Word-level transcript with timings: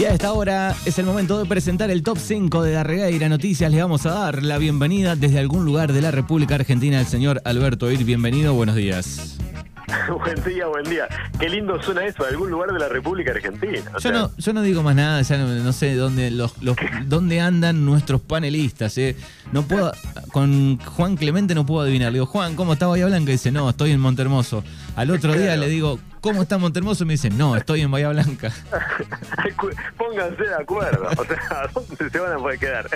Y 0.00 0.06
a 0.06 0.14
esta 0.14 0.32
hora 0.32 0.74
es 0.86 0.98
el 0.98 1.04
momento 1.04 1.38
de 1.38 1.44
presentar 1.44 1.90
el 1.90 2.02
top 2.02 2.16
5 2.16 2.62
de 2.62 2.72
Darregueira 2.72 3.28
Noticias. 3.28 3.70
Le 3.70 3.82
vamos 3.82 4.06
a 4.06 4.12
dar 4.12 4.42
la 4.42 4.56
bienvenida 4.56 5.14
desde 5.14 5.38
algún 5.38 5.66
lugar 5.66 5.92
de 5.92 6.00
la 6.00 6.10
República 6.10 6.54
Argentina 6.54 6.98
al 6.98 7.06
señor 7.06 7.42
Alberto 7.44 7.92
Ir. 7.92 8.02
Bienvenido, 8.04 8.54
buenos 8.54 8.76
días. 8.76 9.36
buen 10.18 10.42
día, 10.44 10.66
buen 10.66 10.84
día. 10.84 11.08
Qué 11.38 11.48
lindo 11.48 11.80
suena 11.82 12.04
eso, 12.04 12.24
algún 12.24 12.50
lugar 12.50 12.72
de 12.72 12.78
la 12.78 12.88
República 12.88 13.32
Argentina. 13.32 13.92
Yo 14.00 14.12
no, 14.12 14.30
yo 14.36 14.52
no 14.52 14.62
digo 14.62 14.82
más 14.82 14.94
nada, 14.94 15.22
ya 15.22 15.38
no, 15.38 15.72
sé 15.72 15.94
dónde 15.94 16.30
los, 16.30 16.54
dónde 17.06 17.40
andan 17.40 17.84
nuestros 17.84 18.20
panelistas. 18.20 18.96
Eh. 18.98 19.16
No 19.52 19.62
puedo, 19.62 19.92
con 20.32 20.78
Juan 20.78 21.16
Clemente 21.16 21.54
no 21.54 21.66
puedo 21.66 21.82
adivinar. 21.82 22.12
Le 22.12 22.18
digo, 22.18 22.26
Juan, 22.26 22.56
¿cómo 22.56 22.74
está 22.74 22.86
Bahía 22.86 23.06
Blanca? 23.06 23.30
Y 23.30 23.34
dice, 23.34 23.50
no, 23.50 23.68
estoy 23.70 23.92
en 23.92 24.00
Montermoso. 24.00 24.64
Al 24.96 25.10
otro 25.10 25.32
día 25.34 25.56
le 25.56 25.68
digo, 25.68 25.98
¿cómo 26.20 26.42
está 26.42 26.58
Montermoso? 26.58 27.04
Y 27.04 27.06
me 27.06 27.14
dice, 27.14 27.30
no, 27.30 27.56
estoy 27.56 27.82
en 27.82 27.90
Bahía 27.90 28.10
Blanca. 28.10 28.52
Pónganse 29.96 30.42
de 30.42 30.54
acuerdo, 30.54 31.08
o 31.16 31.24
sea, 31.24 31.68
¿dónde 31.74 32.10
se 32.10 32.18
van 32.18 32.32
a 32.32 32.36
poder 32.36 32.58
quedar? 32.58 32.88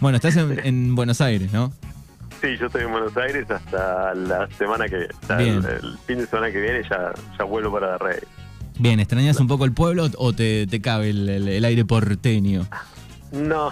bueno, 0.00 0.16
estás 0.16 0.36
en 0.36 0.94
Buenos 0.94 1.20
Aires, 1.20 1.52
¿no? 1.52 1.72
Sí, 2.40 2.56
yo 2.56 2.66
estoy 2.66 2.84
en 2.84 2.92
Buenos 2.92 3.14
Aires 3.18 3.50
hasta 3.50 4.14
la 4.14 4.48
semana 4.56 4.88
que 4.88 5.08
el, 5.38 5.98
fin 6.06 6.18
de 6.18 6.26
semana 6.26 6.50
que 6.50 6.60
viene 6.60 6.82
ya, 6.88 7.12
ya 7.38 7.44
vuelvo 7.44 7.72
para 7.72 7.98
Rey. 7.98 8.20
Bien, 8.78 8.98
¿extrañas 8.98 9.38
un 9.40 9.46
poco 9.46 9.66
el 9.66 9.72
pueblo 9.72 10.06
o 10.16 10.32
te, 10.32 10.66
cabe 10.82 11.10
el, 11.10 11.64
aire 11.64 11.84
porteño? 11.84 12.66
No, 13.30 13.70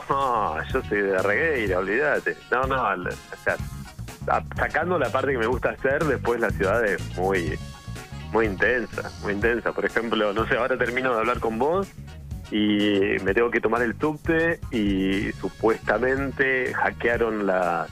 yo 0.71 0.83
soy 0.83 1.01
de 1.01 1.23
Regueira, 1.23 1.79
olvídate. 1.79 2.37
No, 2.51 2.65
no, 2.65 2.83
o 2.83 3.43
sea, 3.43 3.57
sacando 4.57 4.99
la 4.99 5.11
parte 5.11 5.33
que 5.33 5.39
me 5.39 5.47
gusta 5.47 5.71
hacer, 5.71 6.05
después 6.05 6.39
la 6.39 6.51
ciudad 6.51 6.85
es 6.85 7.01
muy, 7.17 7.59
muy 8.33 8.45
intensa, 8.45 9.11
muy 9.23 9.33
intensa. 9.33 9.73
Por 9.73 9.87
ejemplo, 9.87 10.35
no 10.35 10.47
sé, 10.47 10.59
ahora 10.59 10.77
termino 10.77 11.15
de 11.15 11.21
hablar 11.21 11.41
con 11.41 11.59
vos 11.59 11.89
y 12.51 13.17
me 13.25 13.33
tengo 13.33 13.51
que 13.51 13.61
tomar 13.61 13.81
el 13.81 13.99
subte 13.99 14.61
y 14.71 15.33
supuestamente 15.41 16.75
hackearon 16.75 17.47
las 17.47 17.89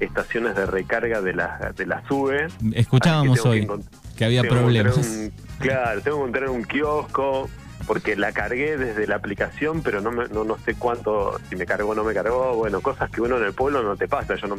estaciones 0.00 0.54
de 0.54 0.66
recarga 0.66 1.20
de 1.20 1.32
la, 1.32 1.72
de 1.76 1.86
la 1.86 2.06
SUBE. 2.06 2.48
Escuchábamos 2.72 3.44
hoy 3.44 3.68
que, 4.16 4.24
había 4.24 4.42
problemas. 4.42 5.30
claro, 5.58 6.00
tengo 6.02 6.16
que 6.16 6.22
encontrar 6.22 6.50
un 6.50 6.64
kiosco 6.64 7.48
porque 7.86 8.16
la 8.16 8.32
cargué 8.32 8.76
desde 8.76 9.06
la 9.06 9.16
aplicación, 9.16 9.82
pero 9.82 10.00
no, 10.00 10.10
no, 10.10 10.44
no 10.44 10.58
sé 10.64 10.74
cuánto, 10.74 11.38
si 11.48 11.56
me 11.56 11.66
cargó 11.66 11.90
o 11.90 11.94
no 11.94 12.04
me 12.04 12.14
cargó. 12.14 12.54
Bueno, 12.56 12.80
cosas 12.80 13.10
que 13.10 13.20
uno 13.20 13.36
en 13.38 13.44
el 13.44 13.52
pueblo 13.52 13.82
no 13.82 13.96
te 13.96 14.08
pasa. 14.08 14.34
Yo 14.36 14.48
no, 14.48 14.56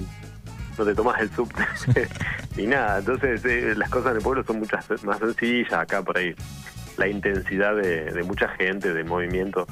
no 0.78 0.86
te 0.86 0.96
tomas 0.96 1.20
el 1.22 1.30
subte 1.32 1.64
ni 2.56 2.68
nada. 2.68 3.00
Entonces, 3.00 3.44
eh, 3.46 3.74
las 3.76 3.90
cosas 3.90 4.12
en 4.12 4.18
el 4.18 4.24
pueblo 4.24 4.44
son 4.44 4.60
muchas 4.60 4.86
más 5.04 5.20
sencillas. 5.20 5.74
Acá 5.74 6.02
por 6.04 6.18
ahí, 6.18 6.34
la 6.98 7.08
intensidad 7.08 7.76
de, 7.76 8.12
de 8.12 8.24
mucha 8.24 8.48
gente, 8.50 8.94
de 8.94 9.04
movimiento 9.04 9.68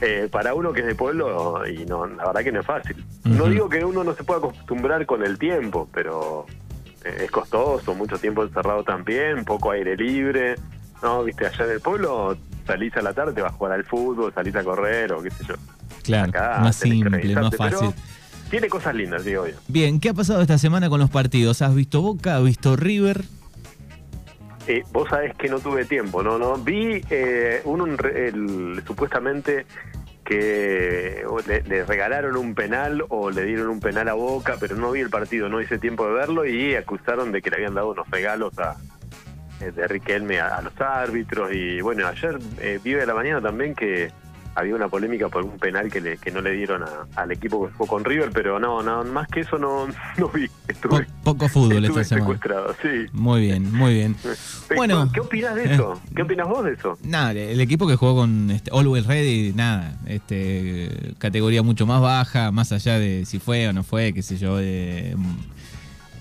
eh, 0.00 0.28
para 0.30 0.54
uno 0.54 0.72
que 0.72 0.80
es 0.80 0.86
de 0.86 0.94
pueblo, 0.94 1.66
y 1.66 1.84
no, 1.86 2.06
la 2.06 2.26
verdad 2.26 2.42
que 2.42 2.52
no 2.52 2.60
es 2.60 2.66
fácil. 2.66 3.04
No 3.24 3.46
digo 3.46 3.68
que 3.68 3.84
uno 3.84 4.04
no 4.04 4.14
se 4.14 4.24
pueda 4.24 4.38
acostumbrar 4.38 5.06
con 5.06 5.24
el 5.24 5.38
tiempo, 5.38 5.88
pero 5.92 6.46
eh, 7.04 7.22
es 7.24 7.30
costoso, 7.30 7.94
mucho 7.94 8.18
tiempo 8.18 8.42
encerrado 8.42 8.82
también, 8.82 9.44
poco 9.44 9.70
aire 9.70 9.96
libre. 9.96 10.56
No, 11.02 11.22
viste, 11.22 11.46
allá 11.46 11.64
en 11.64 11.70
el 11.70 11.80
pueblo 11.80 12.36
salís 12.66 12.96
a 12.96 13.02
la 13.02 13.12
tarde, 13.12 13.32
te 13.32 13.42
vas 13.42 13.52
a 13.52 13.56
jugar 13.56 13.72
al 13.72 13.84
fútbol, 13.84 14.32
salís 14.34 14.56
a 14.56 14.64
correr 14.64 15.12
o 15.12 15.22
qué 15.22 15.30
sé 15.30 15.44
yo. 15.46 15.54
Claro, 16.02 16.32
más 16.60 16.76
simple, 16.76 17.34
más 17.34 17.56
fácil. 17.56 17.90
tiene 18.50 18.68
cosas 18.68 18.94
lindas, 18.94 19.24
digo 19.24 19.46
yo. 19.46 19.54
Bien, 19.68 20.00
¿qué 20.00 20.10
ha 20.10 20.14
pasado 20.14 20.42
esta 20.42 20.58
semana 20.58 20.88
con 20.88 21.00
los 21.00 21.10
partidos? 21.10 21.62
¿Has 21.62 21.74
visto 21.74 22.02
Boca? 22.02 22.36
¿Has 22.36 22.44
visto 22.44 22.76
River? 22.76 23.24
Eh, 24.66 24.82
vos 24.92 25.08
sabés 25.08 25.34
que 25.36 25.48
no 25.48 25.60
tuve 25.60 25.84
tiempo, 25.84 26.22
¿no? 26.22 26.38
no 26.38 26.56
Vi 26.56 27.04
eh, 27.10 27.60
un, 27.64 27.98
el, 28.14 28.82
supuestamente 28.86 29.66
que 30.24 31.22
le, 31.46 31.84
regalaron 31.84 32.36
un 32.36 32.54
penal 32.54 33.04
o 33.10 33.30
le 33.30 33.44
dieron 33.44 33.68
un 33.68 33.80
penal 33.80 34.08
a 34.08 34.14
Boca, 34.14 34.56
pero 34.58 34.74
no 34.74 34.90
vi 34.90 35.00
el 35.00 35.10
partido, 35.10 35.48
no 35.48 35.60
hice 35.60 35.78
tiempo 35.78 36.06
de 36.06 36.14
verlo 36.14 36.46
y 36.46 36.74
acusaron 36.74 37.30
de 37.30 37.42
que 37.42 37.50
le 37.50 37.56
habían 37.56 37.74
dado 37.74 37.90
unos 37.90 38.10
regalos 38.10 38.58
a, 38.58 38.76
eh, 39.60 39.70
de 39.70 39.86
Riquelme 39.86 40.40
a, 40.40 40.60
los 40.62 40.78
árbitros 40.80 41.52
y 41.52 41.80
bueno, 41.80 42.06
ayer 42.06 42.38
eh, 42.60 42.80
vi 42.82 42.94
la 42.94 43.14
mañana 43.14 43.40
también 43.40 43.74
que 43.74 44.10
había 44.54 44.74
una 44.74 44.88
polémica 44.88 45.28
por 45.28 45.42
un 45.42 45.58
penal 45.58 45.90
que, 45.90 46.00
le, 46.00 46.16
que 46.16 46.30
no 46.30 46.40
le 46.40 46.52
dieron 46.52 46.82
al 47.16 47.32
equipo 47.32 47.66
que 47.66 47.74
fue 47.74 47.86
con 47.86 48.04
River, 48.04 48.30
pero 48.32 48.58
no, 48.58 48.82
no 48.82 49.04
más 49.04 49.28
que 49.28 49.40
eso 49.40 49.58
no, 49.58 49.86
no 50.18 50.28
vi. 50.28 50.48
poco 51.22 51.48
fútbol 51.48 51.84
esta 51.84 52.04
semana. 52.04 52.38
sí. 52.82 53.06
Muy 53.12 53.42
bien, 53.42 53.72
muy 53.72 53.94
bien. 53.94 54.16
bueno, 54.76 55.10
¿qué 55.12 55.20
opinas 55.20 55.54
de 55.54 55.74
eso? 55.74 56.00
¿Qué 56.14 56.22
opinas 56.22 56.48
vos 56.48 56.64
de 56.64 56.72
eso? 56.72 56.98
Nada, 57.02 57.32
el 57.32 57.60
equipo 57.60 57.86
que 57.86 57.96
jugó 57.96 58.16
con 58.16 58.50
este, 58.50 58.70
Always 58.70 59.06
Ready, 59.06 59.52
nada, 59.54 59.96
este, 60.06 61.14
categoría 61.18 61.62
mucho 61.62 61.86
más 61.86 62.00
baja, 62.00 62.50
más 62.50 62.72
allá 62.72 62.98
de 62.98 63.24
si 63.24 63.38
fue 63.38 63.68
o 63.68 63.72
no 63.72 63.82
fue, 63.82 64.12
qué 64.12 64.22
sé 64.22 64.36
yo, 64.36 64.56
de 64.56 65.16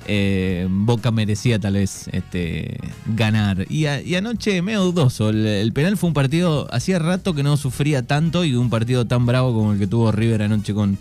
eh, 0.08 0.68
Boca 0.70 1.12
merecía 1.12 1.60
tal 1.60 1.74
vez 1.74 2.08
este, 2.12 2.78
ganar. 3.06 3.66
Y, 3.70 3.86
anoche 4.16 4.62
medio 4.62 4.82
dudoso. 4.82 5.30
El, 5.30 5.72
penal 5.74 5.98
fue 5.98 6.10
un 6.10 6.14
partido, 6.14 6.68
hacía 6.74 7.00
rato 7.00 7.34
que 7.34 7.44
no 7.44 7.58
sufría 7.58 8.04
tanto 8.04 8.44
y 8.46 8.56
un 8.56 8.70
partido 8.70 9.06
tan 9.06 9.26
bravo 9.26 9.54
como 9.54 9.74
el 9.74 9.80
que 9.80 9.88
tuvo 9.88 10.12
River 10.12 10.44
anoche 10.44 10.74
con, 10.74 10.98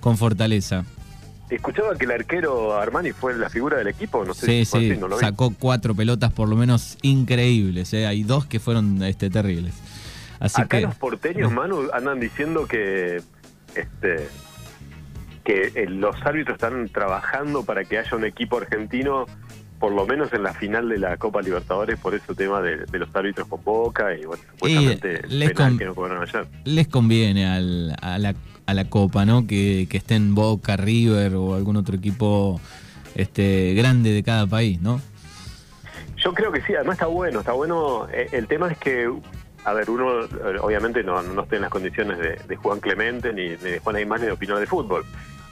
con 0.00 0.16
Fortaleza. 0.16 0.84
Escuchaba 1.50 1.94
que 1.96 2.06
el 2.06 2.10
arquero 2.12 2.76
Armani 2.76 3.12
fue 3.12 3.36
la 3.36 3.50
figura 3.50 3.76
del 3.76 3.88
equipo, 3.88 4.24
no 4.24 4.32
sé 4.32 4.64
sí, 4.64 4.64
sí, 4.64 4.98
sacó 5.20 5.54
cuatro 5.56 5.94
pelotas 5.94 6.32
por 6.32 6.48
lo 6.48 6.56
menos 6.56 6.96
increíbles, 7.02 7.92
¿eh? 7.92 8.06
hay 8.06 8.22
dos 8.22 8.46
que 8.46 8.58
fueron 8.58 9.02
este, 9.02 9.28
terribles. 9.28 9.74
Así 10.40 10.60
Acá 10.60 10.78
que, 10.78 10.86
los 10.86 10.94
porteños, 10.94 11.52
Manu, 11.52 11.90
andan 11.92 12.18
diciendo 12.18 12.66
que 12.66 13.22
este, 13.74 14.28
que 15.44 15.72
eh, 15.74 15.86
los 15.88 16.16
árbitros 16.24 16.56
están 16.56 16.88
trabajando 16.88 17.64
para 17.64 17.84
que 17.84 17.98
haya 17.98 18.16
un 18.16 18.24
equipo 18.24 18.56
argentino 18.56 19.26
por 19.78 19.92
lo 19.92 20.06
menos 20.06 20.32
en 20.32 20.42
la 20.42 20.54
final 20.54 20.88
de 20.88 20.98
la 20.98 21.16
Copa 21.18 21.42
Libertadores 21.42 21.98
por 21.98 22.14
ese 22.14 22.34
tema 22.34 22.62
de, 22.62 22.86
los 22.98 23.14
árbitros 23.14 23.46
con 23.48 23.62
Boca 23.62 24.14
y 24.14 24.24
bueno, 24.24 24.42
supuestamente 24.52 25.20
les, 25.28 25.52
que 25.52 25.84
no 25.84 25.94
cobraron 25.94 26.22
ayer. 26.22 26.46
les 26.64 26.88
conviene 26.88 27.46
al, 27.46 27.94
a, 28.00 28.18
la, 28.18 28.34
a 28.64 28.72
la 28.74 28.88
Copa, 28.88 29.26
¿no? 29.26 29.46
Que, 29.46 29.86
que 29.90 29.98
estén 29.98 30.34
Boca, 30.34 30.78
River 30.78 31.34
o 31.34 31.54
algún 31.54 31.76
otro 31.76 31.96
equipo 31.96 32.60
este 33.14 33.74
grande 33.74 34.12
de 34.12 34.22
cada 34.22 34.46
país, 34.46 34.80
¿no? 34.80 35.02
Yo 36.16 36.32
creo 36.32 36.50
que 36.50 36.62
sí, 36.62 36.74
además 36.74 36.94
está 36.94 37.06
bueno, 37.06 37.40
está 37.40 37.52
bueno. 37.52 38.08
Eh, 38.10 38.28
el 38.32 38.46
tema 38.46 38.72
es 38.72 38.78
que, 38.78 39.12
a 39.64 39.72
ver, 39.74 39.90
uno 39.90 40.24
eh, 40.24 40.58
obviamente 40.62 41.02
no, 41.02 41.20
no 41.22 41.42
está 41.42 41.56
en 41.56 41.62
las 41.62 41.70
condiciones 41.70 42.18
de, 42.18 42.56
Juan 42.56 42.80
Clemente 42.80 43.34
ni, 43.34 43.50
ni 43.50 43.56
de 43.56 43.80
Juan 43.80 43.96
Aymar 43.96 44.20
ni 44.20 44.26
de 44.26 44.32
opinar 44.32 44.58
de 44.58 44.66
fútbol 44.66 45.04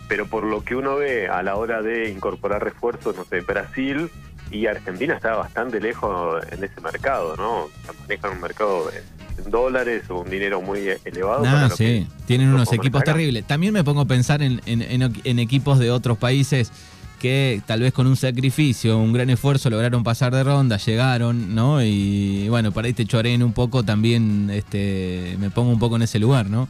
pero 0.08 0.26
por 0.26 0.44
lo 0.44 0.64
que 0.64 0.76
uno 0.76 0.96
ve 0.96 1.28
a 1.28 1.42
la 1.42 1.56
hora 1.56 1.82
de 1.82 2.10
incorporar 2.10 2.62
refuerzos, 2.62 3.16
no 3.16 3.24
sé, 3.24 3.40
Brasil 3.40 4.10
y 4.50 4.66
Argentina 4.66 5.14
está 5.14 5.34
bastante 5.34 5.80
lejos 5.80 6.44
en 6.50 6.62
ese 6.62 6.80
mercado, 6.80 7.36
¿no? 7.36 7.68
Manejan 8.00 8.32
un 8.32 8.40
mercado 8.40 8.90
en 8.92 9.50
dólares 9.50 10.04
o 10.10 10.20
un 10.20 10.30
dinero 10.30 10.60
muy 10.60 10.88
elevado. 11.04 11.44
Ah, 11.46 11.70
sí, 11.74 12.06
tienen 12.26 12.48
unos 12.48 12.72
equipos 12.72 13.02
terribles. 13.02 13.44
También 13.46 13.72
me 13.72 13.82
pongo 13.82 14.02
a 14.02 14.04
pensar 14.04 14.42
en, 14.42 14.60
en, 14.66 15.38
equipos 15.38 15.78
de 15.78 15.90
otros 15.90 16.18
países 16.18 16.70
que 17.18 17.62
tal 17.66 17.80
vez 17.80 17.92
con 17.92 18.06
un 18.06 18.16
sacrificio, 18.16 18.98
un 18.98 19.12
gran 19.12 19.30
esfuerzo 19.30 19.70
lograron 19.70 20.02
pasar 20.02 20.34
de 20.34 20.42
ronda, 20.42 20.76
llegaron, 20.76 21.54
¿no? 21.54 21.82
Y 21.82 22.48
bueno, 22.48 22.72
para 22.72 22.88
ahí 22.88 22.92
te 22.92 23.06
choreen 23.06 23.42
un 23.42 23.52
poco, 23.52 23.84
también 23.84 24.50
este, 24.50 25.36
me 25.38 25.50
pongo 25.50 25.70
un 25.70 25.78
poco 25.78 25.96
en 25.96 26.02
ese 26.02 26.18
lugar, 26.18 26.50
¿no? 26.50 26.68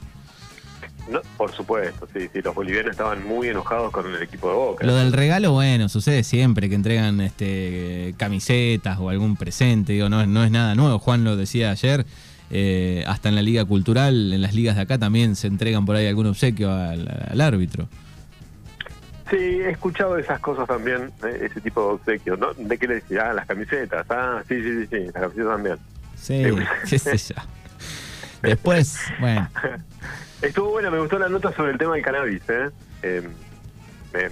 Por 1.43 1.51
supuesto, 1.51 2.07
sí, 2.15 2.31
sí, 2.33 2.41
los 2.41 2.55
bolivianos 2.55 2.93
estaban 2.93 3.27
muy 3.27 3.49
enojados 3.49 3.91
con 3.91 4.07
el 4.07 4.23
equipo 4.23 4.49
de 4.49 4.55
Boca. 4.55 4.87
Lo 4.87 4.95
del 4.95 5.13
regalo, 5.13 5.51
bueno, 5.51 5.89
sucede 5.89 6.23
siempre 6.23 6.69
que 6.69 6.77
entregan 6.77 7.21
este 7.21 8.15
camisetas 8.17 9.01
o 9.01 9.09
algún 9.09 9.35
presente, 9.35 9.95
digo, 9.95 10.09
no, 10.09 10.25
no 10.25 10.45
es 10.45 10.53
nada 10.53 10.77
nuevo, 10.77 11.01
Juan 11.01 11.25
lo 11.25 11.35
decía 11.35 11.73
ayer, 11.73 12.07
eh, 12.53 13.03
hasta 13.09 13.29
en 13.29 13.35
la 13.35 13.43
liga 13.43 13.65
cultural, 13.65 14.33
en 14.33 14.41
las 14.41 14.55
ligas 14.55 14.77
de 14.77 14.83
acá 14.83 14.99
también 14.99 15.35
se 15.35 15.49
entregan 15.49 15.85
por 15.85 15.97
ahí 15.97 16.07
algún 16.07 16.27
obsequio 16.27 16.71
al, 16.73 17.41
árbitro. 17.41 17.89
Sí, 19.29 19.35
he 19.35 19.71
escuchado 19.71 20.19
esas 20.19 20.39
cosas 20.39 20.69
también, 20.69 21.11
eh, 21.25 21.49
ese 21.51 21.61
tipo 21.61 21.81
de 21.81 21.95
obsequios, 21.95 22.39
¿no? 22.39 22.55
¿De 22.55 22.79
qué 22.79 22.87
le 22.87 22.95
decía? 22.95 23.31
Ah, 23.31 23.33
las 23.33 23.47
camisetas, 23.47 24.07
ah, 24.11 24.45
sí, 24.47 24.63
sí, 24.63 24.83
sí, 24.83 24.87
sí, 24.93 25.05
las 25.07 25.23
camisetas 25.25 25.53
también. 25.55 25.77
Sí, 26.15 26.45
qué 26.89 26.99
sé 27.01 27.35
yo. 27.35 27.43
Después, 28.43 28.99
bueno... 29.21 29.49
Estuvo 30.43 30.71
buena, 30.71 30.91
me 30.91 30.99
gustó 30.99 31.21
la 31.21 31.29
nota 31.29 31.53
sobre 31.53 31.71
el 31.71 31.79
tema 31.79 31.95
del 31.95 32.03
cannabis. 32.03 32.43
¿eh? 32.49 32.71
Em, 33.03 33.31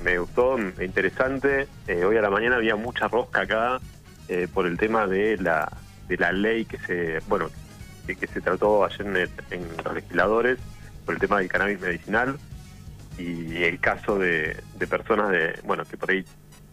me, 0.03 0.19
gustó, 0.19 0.59
interesante. 0.59 1.69
Eh, 1.87 2.05
hoy 2.05 2.17
a 2.17 2.21
la 2.21 2.31
mañana 2.31 2.57
había 2.57 2.75
mucha 2.75 3.07
rosca 3.07 3.43
acá 3.43 3.81
eh, 4.29 4.49
por 4.53 4.67
el 4.67 4.77
tema 4.77 5.07
de 5.07 5.37
la 5.37 5.71
de 6.09 6.17
la 6.17 6.33
ley 6.33 6.65
que 6.65 6.79
se 6.79 7.21
bueno 7.29 7.49
que, 8.05 8.27
se 8.27 8.41
trató 8.41 8.85
ayer 8.85 9.31
en, 9.51 9.69
los 9.85 9.95
legisladores 9.95 10.59
por 11.07 11.15
el 11.15 11.21
tema 11.21 11.39
del 11.39 11.49
cannabis 11.49 11.81
medicinal 11.81 12.37
y 13.17 13.63
el 13.63 13.79
caso 13.79 14.19
de, 14.19 14.57
de 14.77 14.87
personas 14.89 15.31
de 15.31 15.61
bueno 15.63 15.85
que 15.85 15.97
por 15.97 16.11
ahí 16.11 16.25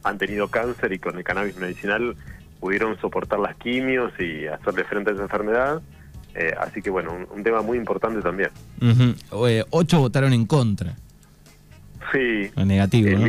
han 0.04 0.18
tenido 0.18 0.48
cáncer 0.48 0.92
y 0.92 0.98
con 0.98 1.16
el 1.16 1.24
cannabis 1.24 1.56
medicinal 1.58 2.16
pudieron 2.60 3.00
soportar 3.00 3.38
las 3.38 3.56
quimios 3.58 4.12
y 4.20 4.48
hacerle 4.48 4.84
frente 4.86 5.12
a 5.12 5.14
esa 5.14 5.24
enfermedad 5.24 5.82
Eh, 6.38 6.54
así 6.60 6.84
que 6.84 6.92
bueno, 6.92 7.18
un, 7.34 7.44
tema 7.44 7.64
muy 7.64 7.80
importante 7.80 8.22
también. 8.22 8.52
ocho 9.72 10.00
votaron 10.00 10.34
en 10.34 10.46
contra. 10.46 10.96
Sí. 12.12 12.52
O 12.56 12.64
negativo, 12.64 13.18
¿no? 13.18 13.28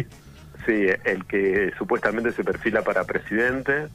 Sí, 0.66 0.86
el 1.04 1.24
que 1.24 1.72
supuestamente 1.78 2.32
se 2.32 2.44
perfila 2.44 2.82
para 2.82 3.04
presidente, 3.04 3.88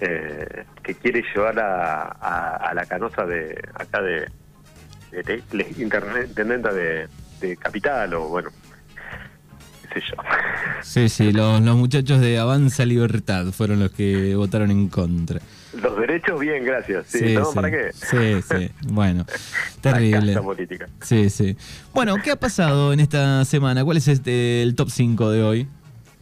eh, 0.00 0.64
que 0.84 0.94
quiere 0.94 1.24
llevar 1.34 1.58
a, 1.58 2.72
la 2.72 2.86
canosa 2.86 3.26
de 3.26 3.60
acá 3.74 4.00
de, 4.00 4.28
de, 5.10 5.42
intendenta 5.78 6.72
de, 6.72 7.08
Capital 7.58 8.14
o 8.14 8.28
bueno, 8.28 8.50
qué 9.82 10.00
sé 10.00 10.06
yo. 10.08 10.16
Sí, 10.82 11.08
sí, 11.08 11.32
los, 11.32 11.60
los 11.60 11.76
muchachos 11.76 12.20
de 12.20 12.38
Avanza 12.38 12.84
Libertad 12.84 13.46
fueron 13.46 13.80
los 13.80 13.90
que 13.90 14.34
votaron 14.36 14.70
en 14.70 14.88
contra. 14.88 15.40
Los 15.82 15.96
derechos, 15.98 16.40
bien, 16.40 16.64
gracias. 16.64 17.06
Sí, 17.06 17.18
sí, 17.18 17.38
¿Para 17.54 17.70
qué? 17.70 17.92
Sí, 17.92 18.42
sí. 18.42 18.70
Bueno, 18.88 19.24
terrible. 19.80 20.34
La 20.34 20.42
política. 20.42 20.88
Sí, 21.02 21.30
sí. 21.30 21.56
Bueno, 21.94 22.16
¿qué 22.22 22.30
ha 22.30 22.36
pasado 22.36 22.92
en 22.92 23.00
esta 23.00 23.44
semana? 23.44 23.84
¿Cuál 23.84 23.98
es 23.98 24.08
este, 24.08 24.62
el 24.62 24.74
top 24.74 24.90
5 24.90 25.30
de 25.30 25.42
hoy? 25.42 25.68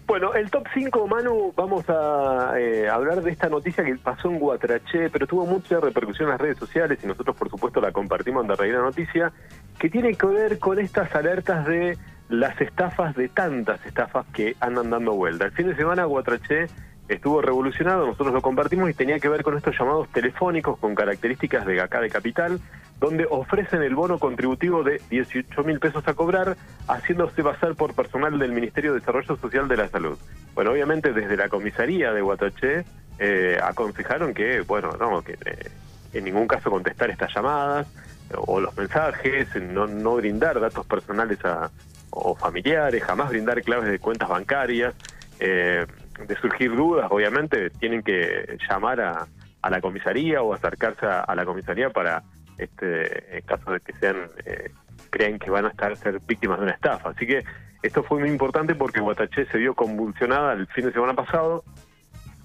Bueno, 0.07 0.35
el 0.35 0.51
top 0.51 0.67
5, 0.75 1.09
Manu, 1.09 1.53
vamos 1.57 1.89
a 1.89 2.53
eh, 2.59 2.89
hablar 2.91 3.23
de 3.23 3.31
esta 3.31 3.49
noticia 3.49 3.83
que 3.83 3.95
pasó 3.95 4.29
en 4.29 4.39
Guatraché, 4.39 5.09
pero 5.09 5.27
tuvo 5.27 5.47
mucha 5.47 5.81
repercusión 5.81 6.29
en 6.29 6.33
las 6.33 6.41
redes 6.41 6.59
sociales 6.59 6.99
y 7.03 7.07
nosotros, 7.07 7.35
por 7.35 7.49
supuesto, 7.49 7.81
la 7.81 7.91
compartimos 7.91 8.45
en 8.45 8.73
la 8.73 8.81
noticia, 8.81 9.33
que 9.79 9.89
tiene 9.89 10.15
que 10.15 10.27
ver 10.27 10.59
con 10.59 10.79
estas 10.79 11.15
alertas 11.15 11.67
de 11.67 11.97
las 12.29 12.61
estafas, 12.61 13.17
de 13.17 13.29
tantas 13.29 13.85
estafas 13.87 14.27
que 14.35 14.57
andan 14.61 14.91
dando 14.91 15.15
vuelta. 15.15 15.47
El 15.47 15.53
fin 15.53 15.69
de 15.69 15.77
semana, 15.77 16.05
Guatraché 16.05 16.67
estuvo 17.09 17.43
revolucionado, 17.43 18.07
nosotros 18.07 18.33
lo 18.33 18.43
compartimos 18.43 18.89
y 18.91 18.95
tenía 18.95 19.19
que 19.19 19.29
ver 19.29 19.43
con 19.43 19.57
estos 19.57 19.79
llamados 19.79 20.09
telefónicos 20.09 20.79
con 20.79 20.95
características 20.95 21.67
de 21.67 21.81
acá 21.81 22.01
de 22.01 22.09
Capital, 22.09 22.61
donde 22.99 23.27
ofrecen 23.29 23.83
el 23.83 23.95
bono 23.95 24.19
contributivo 24.19 24.83
de 24.83 25.01
18 25.11 25.65
mil 25.65 25.79
pesos 25.81 26.07
a 26.07 26.15
cobrar, 26.15 26.57
haciéndose 26.89 27.43
pasar 27.43 27.75
por 27.75 27.95
personal 27.95 28.39
del 28.39 28.53
Ministerio 28.53 28.93
de 28.93 29.01
Desarrollo 29.01 29.37
Social 29.37 29.69
de 29.69 29.77
la 29.77 29.89
Salud. 29.89 30.19
Bueno, 30.55 30.71
obviamente 30.71 31.13
desde 31.13 31.37
la 31.37 31.49
comisaría 31.49 32.13
de 32.13 32.23
Guataché 32.23 32.85
eh, 33.19 33.59
aconsejaron 33.63 34.33
que, 34.33 34.63
bueno, 34.63 34.93
no, 34.99 35.23
que 35.23 35.33
eh, 35.45 35.71
en 36.15 36.25
ningún 36.25 36.47
caso 36.47 36.71
contestar 36.71 37.11
estas 37.11 37.35
llamadas 37.35 37.87
o 38.35 38.61
los 38.61 38.77
mensajes, 38.77 39.49
no, 39.57 39.87
no 39.87 40.17
brindar 40.17 40.59
datos 40.59 40.87
personales 40.87 41.45
a, 41.45 41.71
o 42.11 42.35
familiares, 42.35 43.03
jamás 43.03 43.29
brindar 43.29 43.63
claves 43.63 43.91
de 43.91 43.99
cuentas 43.99 44.29
bancarias. 44.29 44.95
Eh, 45.41 45.87
de 46.27 46.37
surgir 46.37 46.75
dudas, 46.75 47.09
obviamente, 47.11 47.71
tienen 47.71 48.03
que 48.03 48.59
llamar 48.69 49.01
a, 49.01 49.27
la 49.69 49.81
comisaría 49.81 50.43
o 50.43 50.53
acercarse 50.53 51.07
a, 51.07 51.35
la 51.35 51.45
comisaría 51.45 51.91
para, 51.91 52.23
este, 52.59 53.39
en 53.39 53.45
caso 53.47 53.73
de 53.73 53.81
que 53.81 53.93
sean, 53.95 54.29
eh, 54.45 54.71
crean 55.11 55.39
que 55.39 55.51
van 55.51 55.65
a 55.65 55.69
estar 55.69 55.97
ser 55.97 56.21
víctimas 56.21 56.59
de 56.59 56.65
una 56.65 56.75
estafa. 56.75 57.11
Así 57.11 57.27
que 57.27 57.45
esto 57.83 58.03
fue 58.03 58.21
muy 58.21 58.29
importante 58.29 58.75
porque 58.75 59.01
Guataché 59.01 59.47
se 59.47 59.59
vio 59.59 59.75
convulsionada 59.75 60.53
el 60.53 60.67
fin 60.69 60.87
de 60.87 60.93
semana 60.93 61.15
pasado 61.15 61.65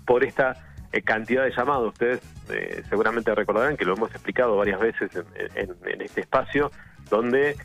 por 0.06 0.24
esta 0.24 0.56
eh, 0.92 1.02
cantidad 1.02 1.44
de 1.44 1.52
llamados. 1.52 1.94
Ustedes 1.94 2.22
eh, 2.50 2.84
seguramente 2.90 3.36
recordarán 3.36 3.76
que 3.76 3.86
lo 3.86 3.96
hemos 3.96 4.12
explicado 4.12 4.56
varias 4.56 4.80
veces 4.80 5.12
en, 5.56 6.02
este 6.02 6.22
espacio, 6.22 6.72
donde 7.10 7.58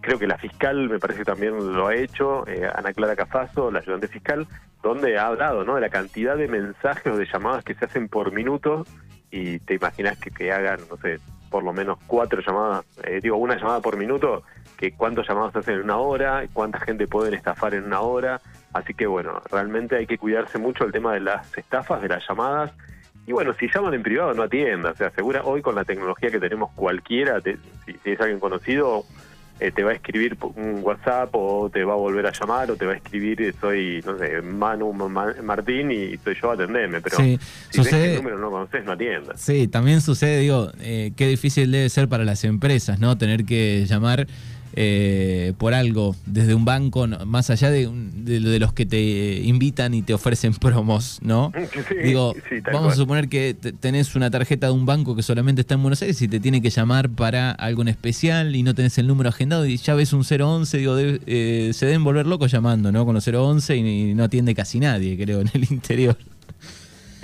creo 0.00 0.18
que 0.18 0.26
la 0.26 0.38
fiscal, 0.38 0.88
me 0.88 0.98
parece 0.98 1.20
que 1.20 1.24
también 1.24 1.74
lo 1.74 1.86
ha 1.86 1.94
hecho, 1.94 2.44
Ana 2.74 2.92
Clara 2.92 3.16
Cafaso, 3.16 3.70
la 3.70 3.80
ayudante 3.80 4.08
fiscal, 4.08 4.46
donde 4.82 5.18
ha 5.18 5.26
hablado 5.26 5.64
¿no? 5.64 5.74
de 5.76 5.80
la 5.80 5.88
cantidad 5.88 6.36
de 6.36 6.48
mensajes 6.48 7.12
o 7.12 7.16
de 7.16 7.26
llamadas 7.26 7.64
que 7.64 7.74
se 7.74 7.84
hacen 7.84 8.08
por 8.08 8.32
minuto 8.32 8.84
y 9.30 9.58
te 9.60 9.74
imaginas 9.74 10.18
que, 10.18 10.30
que 10.30 10.52
hagan, 10.52 10.80
no 10.88 10.96
sé, 10.98 11.18
por 11.54 11.62
lo 11.62 11.72
menos 11.72 11.98
cuatro 12.06 12.40
llamadas, 12.40 12.84
eh, 13.04 13.20
digo, 13.22 13.36
una 13.36 13.56
llamada 13.56 13.80
por 13.80 13.96
minuto, 13.96 14.42
que 14.76 14.92
cuántos 14.92 15.28
llamados 15.28 15.52
se 15.52 15.60
hacen 15.60 15.74
en 15.76 15.84
una 15.84 15.98
hora, 15.98 16.44
cuánta 16.52 16.80
gente 16.80 17.06
pueden 17.06 17.32
estafar 17.34 17.74
en 17.74 17.84
una 17.84 18.00
hora. 18.00 18.40
Así 18.72 18.92
que 18.92 19.06
bueno, 19.06 19.40
realmente 19.50 19.96
hay 19.96 20.06
que 20.06 20.18
cuidarse 20.18 20.58
mucho 20.58 20.84
el 20.84 20.90
tema 20.90 21.14
de 21.14 21.20
las 21.20 21.56
estafas, 21.56 22.02
de 22.02 22.08
las 22.08 22.28
llamadas. 22.28 22.72
Y 23.26 23.32
bueno, 23.32 23.52
si 23.54 23.68
llaman 23.68 23.94
en 23.94 24.02
privado, 24.02 24.34
no 24.34 24.42
atienda. 24.42 24.90
O 24.90 24.96
sea, 24.96 25.10
segura 25.10 25.42
hoy 25.44 25.62
con 25.62 25.76
la 25.76 25.84
tecnología 25.84 26.30
que 26.30 26.40
tenemos 26.40 26.72
cualquiera, 26.72 27.40
si, 27.40 27.54
si 28.02 28.10
es 28.10 28.20
alguien 28.20 28.40
conocido, 28.40 29.04
eh, 29.60 29.70
te 29.70 29.84
va 29.84 29.92
a 29.92 29.94
escribir 29.94 30.36
un 30.56 30.80
WhatsApp 30.82 31.30
o 31.32 31.70
te 31.70 31.84
va 31.84 31.92
a 31.92 31.96
volver 31.96 32.26
a 32.26 32.32
llamar 32.32 32.70
o 32.70 32.76
te 32.76 32.86
va 32.86 32.92
a 32.92 32.96
escribir 32.96 33.40
eh, 33.40 33.54
soy, 33.60 34.02
no 34.04 34.18
sé, 34.18 34.42
Manu 34.42 34.92
Martín 34.92 35.92
y 35.92 36.16
soy 36.18 36.36
yo, 36.40 36.50
atendeme, 36.50 37.00
pero 37.00 37.16
si 37.16 37.38
sucede, 37.70 38.12
el 38.12 38.16
número 38.16 38.38
no 38.38 38.50
conoces, 38.50 38.84
no 38.84 38.92
atiendas. 38.92 39.40
Sí, 39.40 39.68
también 39.68 40.00
sucede, 40.00 40.40
digo, 40.40 40.70
eh, 40.80 41.12
qué 41.16 41.28
difícil 41.28 41.70
debe 41.70 41.88
ser 41.88 42.08
para 42.08 42.24
las 42.24 42.42
empresas, 42.44 42.98
¿no? 42.98 43.16
Tener 43.16 43.44
que 43.44 43.86
llamar 43.86 44.26
eh, 44.76 45.52
por 45.56 45.72
algo 45.72 46.16
desde 46.26 46.54
un 46.54 46.64
banco, 46.64 47.06
más 47.06 47.50
allá 47.50 47.70
de, 47.70 47.88
de, 47.88 48.58
los 48.58 48.72
que 48.72 48.86
te 48.86 49.40
invitan 49.44 49.94
y 49.94 50.02
te 50.02 50.14
ofrecen 50.14 50.54
promos, 50.60 51.20
¿no? 51.22 51.52
Digo, 52.02 52.34
vamos 52.72 52.94
a 52.94 52.96
suponer 52.96 53.28
que 53.28 53.54
tenés 53.54 54.16
una 54.16 54.30
tarjeta 54.30 54.66
de 54.66 54.72
un 54.72 54.84
banco 54.84 55.14
que 55.14 55.22
solamente 55.22 55.60
está 55.60 55.74
en 55.74 55.82
Buenos 55.82 56.02
Aires 56.02 56.20
y 56.22 56.28
te 56.28 56.40
tiene 56.40 56.60
que 56.60 56.70
llamar 56.70 57.08
para 57.10 57.52
algo 57.52 57.82
en 57.82 57.88
especial 57.88 58.56
y 58.56 58.62
no 58.62 58.74
tenés 58.74 58.98
el 58.98 59.06
número 59.06 59.28
agendado 59.28 59.64
y 59.66 59.76
ya 59.76 59.94
ves 59.94 60.12
un 60.12 60.24
011, 60.24 60.78
digo, 60.78 60.96
eh, 60.98 61.70
se 61.72 61.86
deben 61.86 62.02
volver 62.02 62.26
locos 62.26 62.50
llamando, 62.50 62.90
¿no? 62.90 63.04
Con 63.04 63.14
los 63.14 63.28
011 63.28 63.76
y 63.76 64.14
no 64.14 64.24
atiende 64.24 64.54
casi 64.54 64.80
nadie, 64.80 65.16
creo, 65.16 65.40
en 65.40 65.50
el 65.54 65.66
interior. 65.70 66.16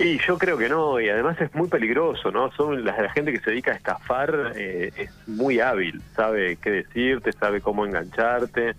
Y 0.03 0.19
yo 0.25 0.37
creo 0.37 0.57
que 0.57 0.67
no, 0.67 0.99
y 0.99 1.09
además 1.09 1.39
es 1.39 1.53
muy 1.53 1.67
peligroso, 1.67 2.31
¿no? 2.31 2.51
Son 2.53 2.83
la, 2.83 2.93
gente 3.11 3.31
que 3.31 3.39
se 3.39 3.51
dedica 3.51 3.71
a 3.71 3.75
estafar 3.75 4.53
eh, 4.55 4.91
es 4.97 5.27
muy 5.27 5.59
hábil, 5.59 6.01
sabe 6.15 6.57
qué 6.57 6.71
decirte, 6.71 7.31
sabe 7.33 7.61
cómo 7.61 7.85
engancharte, 7.85 8.75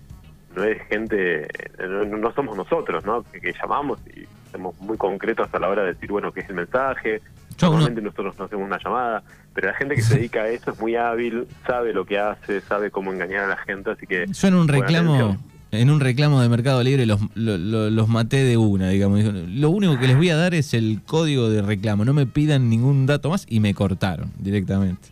no 0.57 0.65
es 0.65 0.83
gente, 0.89 1.49
no, 1.89 2.33
somos 2.33 2.57
nosotros, 2.57 3.05
¿no? 3.05 3.25
Que, 3.25 3.53
llamamos 3.53 4.01
y 4.09 4.27
somos 4.51 4.79
muy 4.81 4.97
concretos 4.97 5.49
a 5.53 5.59
la 5.59 5.69
hora 5.69 5.83
de 5.83 5.95
decir, 5.95 6.11
bueno, 6.11 6.33
qué 6.33 6.41
es 6.41 6.49
el 6.49 6.57
mensaje, 6.57 7.21
normalmente 7.61 8.03
nosotros 8.03 8.37
no 8.39 8.47
hacemos 8.47 8.67
una 8.67 8.79
llamada, 8.83 9.23
pero 9.55 9.69
la 9.69 9.75
gente 9.75 9.95
que 9.95 10.03
se 10.03 10.17
dedica 10.17 10.43
a 10.43 10.49
eso 10.49 10.73
es 10.73 10.81
muy 10.81 10.97
hábil, 10.97 11.47
sabe 11.67 11.93
lo 11.93 12.05
que 12.05 12.19
hace, 12.19 12.61
sabe 12.63 12.91
cómo 12.91 13.13
engañar 13.13 13.45
a 13.45 13.49
la 13.49 13.57
gente, 13.59 13.91
así 13.91 14.07
que... 14.07 14.27
Yo 14.27 14.49
en 14.49 14.55
un 14.55 14.69
reclamo 14.69 15.37
en 15.73 15.91
un 15.91 16.01
reclamo 16.01 16.41
de 16.43 16.49
Mercado 16.51 16.83
Libre 16.83 17.07
los, 17.07 17.21
los, 17.35 18.09
maté 18.09 18.45
de 18.45 18.59
una, 18.59 18.91
digamos. 18.91 19.25
Lo 19.25 19.71
único 19.71 19.99
que 19.99 20.07
les 20.07 20.17
voy 20.17 20.29
a 20.29 20.37
dar 20.37 20.55
es 20.55 20.75
el 20.75 21.01
código 21.05 21.49
de 21.49 21.63
reclamo, 21.63 22.05
no 22.05 22.13
me 22.13 22.27
pidan 22.27 22.69
ningún 22.69 23.07
dato 23.07 23.31
más 23.31 23.47
y 23.49 23.61
me 23.61 23.75
cortaron 23.75 24.31
directamente. 24.39 25.09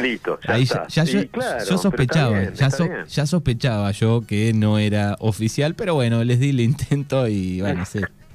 Listo, 0.00 0.38
ya, 0.46 0.58
está. 0.58 0.86
ya, 0.88 1.04
yo, 1.04 1.78
sospechaba, 1.78 2.52
ya, 2.52 3.26
sospechaba 3.26 3.90
yo 3.90 4.22
que 4.26 4.52
no 4.52 4.78
era 4.78 5.16
oficial, 5.20 5.74
pero 5.74 5.94
bueno, 5.94 6.22
les 6.22 6.38
di 6.38 6.50
el 6.50 6.60
intento 6.60 7.26
y 7.26 7.60
bueno, 7.60 7.82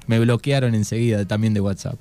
me 0.08 0.18
bloquearon 0.18 0.74
enseguida 0.74 1.24
también 1.24 1.54
de 1.54 1.60
WhatsApp. 1.60 1.94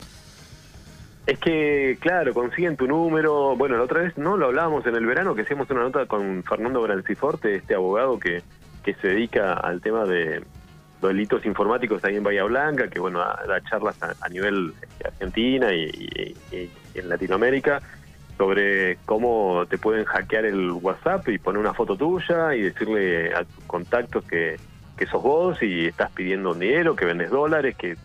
Es 1.28 1.38
que, 1.38 1.98
claro, 2.02 2.34
consiguen 2.34 2.76
tu 2.76 2.88
número. 2.88 3.56
Bueno, 3.56 3.78
la 3.78 3.84
otra 3.84 4.02
vez 4.02 4.18
no 4.18 4.36
lo 4.36 4.48
hablábamos 4.48 4.86
en 4.88 4.96
el 4.96 5.06
verano, 5.06 5.36
que 5.36 5.44
hicimos 5.44 5.70
una 5.70 5.82
nota 5.82 6.08
con 6.08 6.44
Fernando 6.44 6.82
Branciforte, 6.82 7.56
este 7.56 7.76
abogado 7.76 8.20
que 8.20 8.42
que 8.84 8.94
se 8.96 9.10
dedica 9.10 9.54
al 9.54 9.82
tema 9.82 10.06
de 10.06 10.44
delitos 11.02 11.46
informáticos 11.46 12.04
ahí 12.04 12.16
en 12.16 12.24
Bahía 12.24 12.44
Blanca, 12.44 12.88
que 12.88 13.00
bueno, 13.00 13.20
da 13.20 13.62
charlas 13.70 13.98
a, 14.02 14.30
nivel 14.30 14.74
este, 14.82 15.08
Argentina 15.08 15.74
y, 15.74 16.36
en 16.94 17.10
Latinoamérica 17.10 17.82
sobre 18.38 18.98
cómo 19.06 19.66
te 19.70 19.78
pueden 19.78 20.06
hackear 20.06 20.46
el 20.46 20.72
WhatsApp 20.72 21.28
y 21.30 21.38
poner 21.38 21.60
una 21.60 21.74
foto 21.74 21.96
tuya 21.96 22.56
y 22.56 22.62
decirle 22.62 23.34
a 23.34 23.44
tus 23.44 23.64
contactos 23.66 24.24
que, 24.26 24.58
que 24.98 25.06
sos 25.06 25.22
vos 25.22 25.62
y 25.62 25.88
estás 25.88 26.12
pidiendo 26.12 26.54
dinero, 26.54 26.96
que 26.96 27.06
vendes 27.06 27.30
dólares, 27.30 27.76
que 27.78 27.96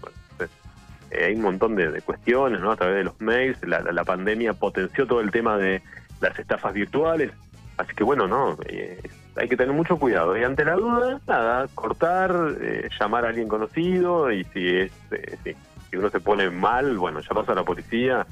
eh, 1.11 1.25
hay 1.25 1.35
un 1.35 1.43
montón 1.43 1.75
de, 1.77 2.01
cuestiones, 2.03 2.61
¿no? 2.61 2.73
A 2.73 2.77
través 2.77 2.97
de 2.97 3.05
los 3.05 3.21
mails, 3.21 3.59
la, 3.67 3.81
la, 3.81 4.05
pandemia 4.05 4.53
potenció 4.55 5.07
todo 5.07 5.21
el 5.21 5.31
tema 5.31 5.57
de 5.57 5.83
las 6.21 6.39
estafas 6.39 6.75
virtuales, 6.75 7.33
así 7.77 7.95
que 7.95 8.05
bueno, 8.05 8.27
no, 8.27 8.57
eh, 8.67 9.01
hay 9.37 9.49
que 9.49 9.57
tener 9.57 9.75
mucho 9.75 9.99
cuidado. 9.99 10.37
Y 10.37 10.45
ante 10.45 10.65
la 10.65 10.75
duda, 10.75 11.21
nada, 11.27 11.67
cortar, 11.75 12.35
eh, 12.61 12.89
llamar 12.99 13.25
a 13.25 13.29
alguien 13.29 13.49
conocido 13.49 14.33
y 14.33 14.45
si 14.45 14.69
es 14.69 14.93
eh, 15.11 15.57
si 15.91 15.97
uno 15.97 16.11
se 16.11 16.21
pone 16.21 16.51
mal, 16.51 16.99
bueno, 16.99 17.21
ya 17.21 17.29
pasa 17.29 17.53
a 17.53 17.55
la 17.55 17.65
policía 17.65 18.27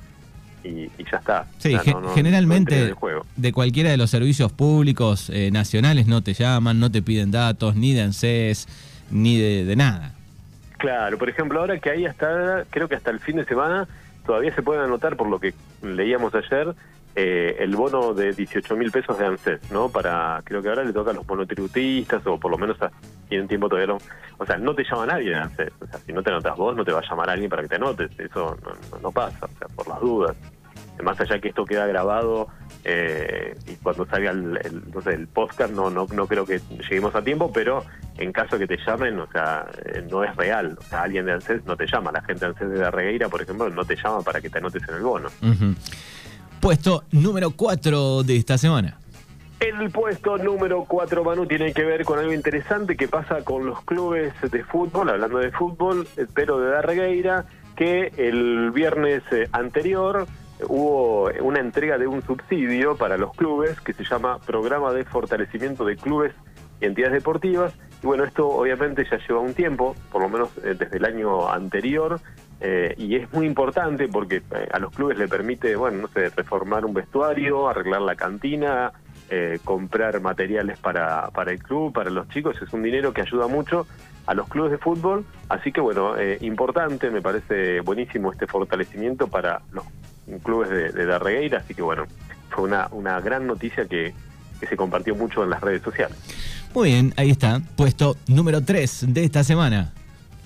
y, 0.64 0.88
ya 1.11 1.18
está. 1.18 1.46
Sí, 1.58 1.76
generalmente 2.14 2.94
de 3.37 3.52
cualquiera 3.52 3.90
de 3.90 3.96
los 3.96 4.11
servicios 4.11 4.50
públicos 4.50 5.30
eh, 5.30 5.50
nacionales 5.52 6.06
no 6.06 6.23
te 6.23 6.32
llaman, 6.32 6.80
no 6.80 6.90
te 6.90 7.02
piden 7.02 7.30
datos, 7.30 7.76
ni 7.76 7.92
de 7.92 8.02
ANSES, 8.02 8.66
ni 9.11 9.38
de, 9.38 9.64
de 9.64 9.76
nada. 9.76 10.14
Claro, 10.78 11.18
por 11.18 11.28
ejemplo, 11.28 11.61
ahora 11.61 11.78
que 11.78 11.90
hay 11.90 12.06
hasta, 12.06 12.64
creo 12.70 12.88
que 12.88 12.94
hasta 12.94 13.11
el 13.11 13.20
fin 13.20 13.37
de 13.37 13.44
semana, 13.44 13.87
todavía 14.26 14.54
se 14.54 14.62
pueden 14.62 14.82
anotar, 14.82 15.16
por 15.16 15.28
lo 15.28 15.38
que 15.38 15.54
leíamos 15.82 16.34
ayer, 16.34 16.75
eh, 17.16 17.56
el 17.61 17.76
bono 17.76 18.12
de 18.12 18.33
18 18.33 18.76
mil 18.76 18.90
pesos 18.90 19.16
de 19.16 19.26
ANSES, 19.26 19.71
¿no? 19.71 19.88
Para, 19.88 20.42
creo 20.44 20.61
que 20.61 20.68
ahora 20.68 20.83
le 20.83 20.92
toca 20.92 21.12
a 21.12 21.14
los 21.14 21.26
monotributistas 21.26 22.26
o 22.26 22.40
por 22.40 22.50
lo 22.50 22.59
menos 22.59 22.76
tienen 23.28 23.47
tiempo 23.47 23.68
todavía. 23.68 23.94
o 24.37 24.47
sea, 24.47 24.56
no 24.56 24.75
te 24.75 24.83
llama 24.83 25.06
nadie 25.06 25.30
de 25.30 25.37
ANSES. 25.37 25.73
O 25.80 25.87
sea, 25.87 26.00
si 26.00 26.12
no 26.12 26.23
te 26.23 26.30
anotas 26.30 26.56
vos, 26.56 26.75
no 26.75 26.85
te 26.85 26.92
va 26.92 26.99
a 26.99 27.09
llamar 27.09 27.30
alguien 27.30 27.49
para 27.49 27.62
que 27.62 27.68
te 27.68 27.76
anotes. 27.76 28.11
Eso 28.18 28.56
no, 28.64 28.99
no, 28.99 29.12
pasa, 29.12 29.47
o 29.47 29.59
sea, 29.59 29.68
por 29.68 29.87
las 29.87 30.00
dudas. 30.00 30.37
más 31.02 31.21
allá 31.21 31.38
que 31.38 31.49
esto 31.49 31.64
queda 31.64 31.87
grabado 31.87 32.49
eh, 32.83 33.56
y 33.66 33.76
cuando 33.76 34.04
salga 34.06 34.33
el, 34.33 34.59
el, 35.06 35.26
podcast 35.28 35.73
no, 35.73 35.90
no, 35.90 36.06
no 36.12 36.26
creo 36.26 36.44
que 36.44 36.61
lleguemos 36.80 37.14
a 37.14 37.23
tiempo, 37.23 37.52
pero 37.52 37.85
en 38.18 38.33
caso 38.33 38.59
que 38.59 38.66
te 38.66 38.76
llamen, 38.76 39.18
o 39.18 39.26
sea, 39.30 39.66
eh, 39.85 40.04
no 40.11 40.25
es 40.25 40.35
real. 40.37 40.76
O 40.78 40.83
sea, 40.83 41.02
alguien 41.02 41.26
de 41.26 41.33
ANSES 41.33 41.64
no 41.64 41.76
te 41.76 41.87
llama. 41.87 42.12
La 42.12 42.23
gente 42.23 42.40
de 42.40 42.47
ANSES 42.47 42.71
de 42.71 42.78
la 42.78 42.90
Regueira, 42.90 43.28
por 43.28 43.40
ejemplo, 43.40 43.71
no 43.71 43.85
te 43.85 43.97
llama 43.97 44.21
para 44.23 44.40
que 44.40 44.50
te 44.50 44.59
anotes 44.59 44.83
en 44.88 44.94
el 44.97 45.02
bono. 45.02 45.28
Puesto 46.64 47.04
número 47.12 47.50
4 47.50 48.23
de 48.23 48.37
esta 48.37 48.56
semana. 48.56 48.97
El 49.61 49.90
puesto 49.90 50.38
número 50.38 50.87
4, 50.88 51.23
Manu, 51.23 51.44
tiene 51.44 51.75
que 51.75 51.85
ver 51.85 52.06
con 52.06 52.18
algo 52.18 52.33
interesante 52.33 52.97
que 52.97 53.06
pasa 53.06 53.44
con 53.44 53.66
los 53.66 53.83
clubes 53.83 54.33
de 54.50 54.64
fútbol, 54.64 55.11
hablando 55.11 55.40
de 55.40 55.50
fútbol, 55.50 56.09
pero 56.33 56.59
de 56.61 56.71
Darregueira, 56.71 57.44
que 57.76 58.11
el 58.16 58.71
viernes 58.71 59.23
eh, 59.30 59.47
anterior 59.52 60.26
hubo 60.66 61.28
una 61.42 61.61
entrega 61.61 61.99
de 61.99 62.06
un 62.06 62.23
subsidio 62.23 62.97
para 62.97 63.18
los 63.18 63.37
clubes 63.37 63.78
que 63.83 63.92
se 63.92 64.04
llama 64.04 64.38
Programa 64.38 64.94
de 64.94 65.04
Fortalecimiento 65.04 65.85
de 65.85 65.97
Clubes 65.97 66.33
y 66.80 66.87
Entidades 66.87 67.12
Deportivas. 67.12 67.75
Y 68.02 68.06
bueno, 68.06 68.25
esto 68.25 68.49
obviamente 68.49 69.04
ya 69.11 69.18
lleva 69.18 69.40
un 69.40 69.52
tiempo, 69.52 69.94
por 70.11 70.23
lo 70.23 70.30
menos 70.30 70.49
eh, 70.64 70.75
desde 70.78 70.97
el 70.97 71.04
año 71.04 71.47
anterior, 71.50 72.21
eh, 72.66 72.94
y 72.97 73.16
es 73.16 73.30
muy 73.30 73.44
importante 73.44 74.09
porque 74.09 74.37
eh, 74.37 74.68
a 74.73 74.78
los 74.78 74.90
clubes 74.90 75.18
le 75.18 75.28
permite, 75.28 75.76
bueno, 75.76 75.99
no 75.99 76.09
sé, 76.09 76.30
reformar 76.30 76.87
un 76.87 76.94
vestuario, 76.94 77.68
arreglar 77.68 78.00
la 78.00 78.16
cantina, 78.16 78.92
comprar 79.64 80.21
materiales 80.21 80.78
para, 80.78 81.28
para 81.30 81.50
el 81.50 81.61
club, 81.61 81.92
para 81.92 82.09
los 82.09 82.28
chicos. 82.28 82.56
Es 82.62 82.73
un 82.73 82.83
dinero 82.85 83.12
que 83.12 83.21
ayuda 83.21 83.49
mucho 83.49 83.87
a 84.26 84.35
los 84.35 84.49
clubes 84.49 84.71
de 84.71 84.78
fútbol. 84.78 85.26
Así 85.49 85.73
que 85.73 85.80
bueno, 85.80 86.14
importante, 86.40 87.11
me 87.11 87.21
parece 87.21 87.80
buenísimo 87.80 88.30
este 88.30 88.47
fortalecimiento 88.47 89.26
para 89.26 89.61
los 89.73 89.85
clubes 90.42 90.71
de, 90.71 90.92
de 90.92 91.04
Darregueira, 91.04 91.59
así 91.59 91.75
que 91.75 91.83
bueno, 91.83 92.06
fue 92.50 92.64
una, 92.64 92.88
una 92.92 93.21
gran 93.21 93.47
noticia 93.47 93.87
que, 93.87 94.14
que 94.61 94.66
se 94.66 94.76
compartió 94.76 95.14
mucho 95.14 95.42
en 95.42 95.50
las 95.50 95.61
redes 95.61 95.83
sociales. 95.83 96.16
Muy 96.75 96.90
bien, 96.90 97.12
ahí 97.16 97.30
está, 97.30 97.61
puesto 97.76 98.16
número 98.26 98.62
3 98.62 99.06
de 99.09 99.25
esta 99.25 99.44
semana. 99.44 99.92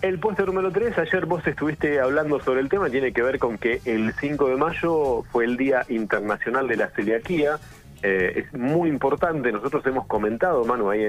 El 0.01 0.21
puesto 0.21 0.47
número 0.47 0.71
3, 0.71 0.97
ayer 0.97 1.27
vos 1.27 1.45
estuviste 1.45 1.99
hablando 1.99 2.39
sobre 2.41 2.61
el 2.61 2.69
tema, 2.69 2.89
tiene 2.89 3.13
que 3.13 3.21
ver 3.21 3.41
con 3.41 3.59
que 3.59 3.81
el 3.85 4.13
5 4.13 4.49
de 4.49 4.57
mayo 4.57 5.25
fue 5.25 5.45
el 5.45 5.57
Día 5.57 5.85
Internacional 5.89 6.69
de 6.69 6.77
la 6.77 6.89
Celiaquía. 6.91 7.59
Eh, 8.05 8.45
es 8.45 8.55
muy 8.55 8.91
importante, 8.91 9.51
nosotros 9.51 9.85
hemos 9.87 10.07
comentado, 10.07 10.65
Manu, 10.65 10.91
ahí 10.91 11.03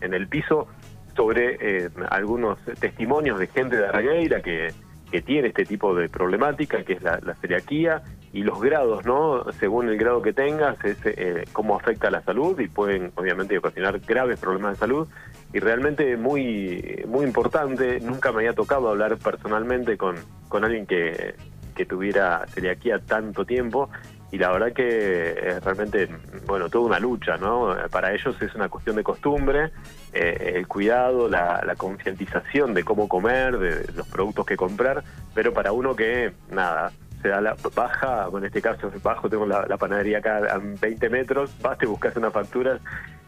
en, 0.00 0.14
el 0.14 0.26
piso, 0.26 0.68
sobre 1.14 1.58
eh, 1.60 1.90
algunos 2.08 2.58
testimonios 2.80 3.38
de 3.38 3.46
gente 3.48 3.76
de 3.76 3.88
Arregueira 3.88 4.40
que, 4.40 4.72
que 5.10 5.20
tiene 5.20 5.48
este 5.48 5.66
tipo 5.66 5.94
de 5.94 6.08
problemática, 6.08 6.82
que 6.82 6.94
es 6.94 7.02
la, 7.02 7.20
celiaquía, 7.42 8.02
y 8.34 8.42
los 8.42 8.60
grados, 8.60 9.06
¿no? 9.06 9.44
Según 9.60 9.88
el 9.88 9.96
grado 9.96 10.20
que 10.20 10.32
tengas, 10.32 10.76
es 10.84 10.98
eh, 11.04 11.44
cómo 11.52 11.76
afecta 11.76 12.10
la 12.10 12.20
salud 12.22 12.58
y 12.58 12.66
pueden, 12.66 13.12
obviamente, 13.14 13.56
ocasionar 13.56 14.00
graves 14.00 14.40
problemas 14.40 14.72
de 14.72 14.78
salud. 14.80 15.06
Y 15.52 15.60
realmente 15.60 16.16
muy, 16.16 17.04
muy 17.06 17.24
importante, 17.24 18.00
nunca 18.00 18.32
me 18.32 18.38
había 18.38 18.52
tocado 18.52 18.88
hablar 18.88 19.18
personalmente 19.18 19.96
con, 19.96 20.16
con 20.48 20.64
alguien 20.64 20.84
que, 20.84 21.36
que 21.76 21.86
tuviera 21.86 22.44
celiaquía 22.48 22.98
tanto 22.98 23.44
tiempo 23.44 23.88
y 24.34 24.38
la 24.38 24.50
verdad 24.50 24.72
que 24.72 25.30
es 25.30 25.62
realmente, 25.62 26.08
bueno, 26.44 26.68
toda 26.68 26.86
una 26.86 26.98
lucha, 26.98 27.36
¿no? 27.36 27.72
Para 27.88 28.12
ellos 28.12 28.34
es 28.42 28.52
una 28.56 28.68
cuestión 28.68 28.96
de 28.96 29.04
costumbre, 29.04 29.70
eh, 30.12 30.54
el 30.56 30.66
cuidado, 30.66 31.28
la, 31.28 31.72
concientización 31.76 32.74
de 32.74 32.82
cómo 32.82 33.06
comer, 33.06 33.58
de 33.58 33.92
los 33.92 34.08
productos 34.08 34.44
que 34.44 34.56
comprar, 34.56 35.04
pero 35.34 35.52
para 35.52 35.70
uno 35.70 35.94
que, 35.94 36.32
nada, 36.50 36.90
se 37.24 37.30
da 37.30 37.40
la 37.40 37.56
baja, 37.74 38.28
en 38.36 38.44
este 38.44 38.60
caso 38.60 38.92
bajo, 39.02 39.30
tengo 39.30 39.46
la, 39.46 39.64
panadería 39.78 40.18
acá 40.18 40.36
a 40.36 40.58
20 40.58 41.08
metros, 41.08 41.56
vas, 41.62 41.78
te 41.78 41.86
buscas 41.86 42.14
unas 42.16 42.34
facturas 42.34 42.82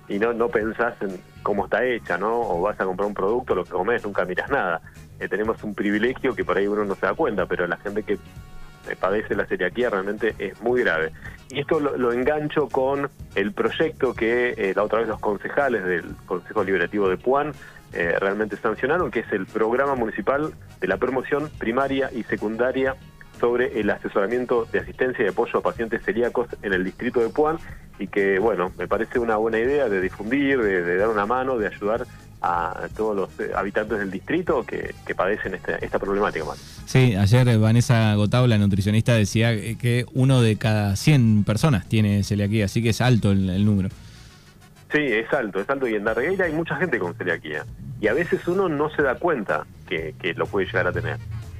y 0.07 0.19
no, 0.19 0.35
no 0.35 0.51
pensás 0.51 1.01
en 1.01 1.19
cómo 1.43 1.65
está 1.65 1.83
hecha, 1.83 2.19
¿no? 2.19 2.43
O 2.43 2.61
vas 2.61 2.79
a 2.79 2.85
comprar 2.85 3.09
un 3.09 3.15
producto, 3.15 3.55
lo 3.55 3.65
que 3.65 3.71
comes, 3.71 4.05
nunca 4.05 4.27
miras 4.27 4.51
nada. 4.51 4.83
Eh, 5.19 5.29
tenemos 5.29 5.65
un 5.65 5.75
privilegio 5.75 6.35
que 6.35 6.45
por 6.45 6.59
ahí 6.59 6.67
uno 6.67 6.85
no 6.85 6.95
se 6.95 7.07
da 7.07 7.15
cuenta, 7.15 7.47
pero 7.47 7.67
la 7.67 7.79
gente 7.79 8.03
que 8.03 8.19
padece 9.01 9.35
la 9.35 9.47
celiaquía 9.47 9.89
realmente 9.89 10.35
es 10.39 10.61
muy 10.61 10.83
grave. 10.83 11.13
Y 11.49 11.61
esto 11.61 11.81
lo, 11.81 12.13
engancho 12.13 12.69
con 12.69 13.09
el 13.35 13.53
proyecto 13.53 14.13
que 14.13 14.51
eh, 14.59 14.75
la 14.77 14.83
otra 14.83 14.99
vez 14.99 15.09
los 15.09 15.21
concejales 15.21 15.85
del 15.87 16.05
Consejo 16.27 16.63
Liberativo 16.63 17.09
de 17.09 17.17
Puan 17.17 17.53
eh, 17.95 18.15
realmente 18.21 18.59
sancionaron, 18.59 19.11
que 19.11 19.21
es 19.21 19.33
el 19.33 19.47
programa 19.47 19.95
municipal 19.95 20.53
de 20.81 20.87
la 20.87 20.99
promoción 20.99 21.49
primaria 21.59 22.11
y 22.13 22.25
secundaria 22.25 22.95
sobre 23.39 23.81
el 23.81 23.91
asesoramimiento 23.91 24.67
de 24.73 24.81
asistencia 24.81 25.25
y 25.25 25.29
apoyo 25.29 25.59
a 25.59 25.63
pacientes 25.63 26.03
celíacos 26.05 26.49
en 26.63 26.73
el 26.73 26.85
distrito 26.85 27.21
de 27.21 27.29
Puan 27.29 27.59
y 27.99 28.09
que, 28.09 28.39
bueno, 28.39 28.73
me 28.79 28.89
parece 28.89 29.19
una 29.19 29.37
buena 29.37 29.59
idea 29.59 29.89
de 29.89 30.01
difundir, 30.01 30.61
de 30.61 30.97
dar 30.97 31.09
una 31.09 31.27
mano, 31.27 31.59
de 31.59 31.67
ayudar 31.67 32.07
a 32.43 32.89
todos 32.97 33.17
los 33.17 33.41
eh, 33.41 33.53
habitantes 33.55 33.99
del 33.99 34.11
distrito 34.11 34.65
que, 34.65 34.95
padecen 35.15 35.55
este, 35.55 35.85
esta 35.85 35.99
problemática. 35.99 36.45
Sí, 36.85 37.17
ayer 37.17 37.59
Vanessa 37.59 38.15
Gotau, 38.15 38.47
la 38.47 38.59
nutricionista, 38.59 39.15
decía 39.15 39.51
que 39.77 40.05
uno 40.13 40.43
de 40.43 40.57
cada 40.57 40.97
100 40.97 41.45
personas 41.45 41.89
tiene 41.89 42.23
celiaquía, 42.23 42.67
así 42.67 42.83
que 42.83 42.91
es 42.91 43.01
alto 43.01 43.33
el, 43.33 43.65
número. 43.65 43.89
Sí, 44.93 45.01
es 45.01 45.33
alto, 45.33 45.61
es 45.61 45.69
alto. 45.69 45.89
Y 45.89 45.95
en 45.95 46.05
Darregueira 46.05 46.45
hay 46.45 46.53
mucha 46.53 46.77
gente 46.77 46.99
con 46.99 47.15
celiaquía. 47.15 47.65
Y 48.01 48.09
a 48.09 48.13
veces 48.13 48.47
uno 48.47 48.69
no 48.69 48.91
se 48.91 49.03
da 49.03 49.15
cuenta 49.17 49.67
que, 49.89 50.15
lo 50.37 50.47
puede 50.47 50.67
llegar 50.67 50.87
a 50.87 50.93
tener. 50.93 51.17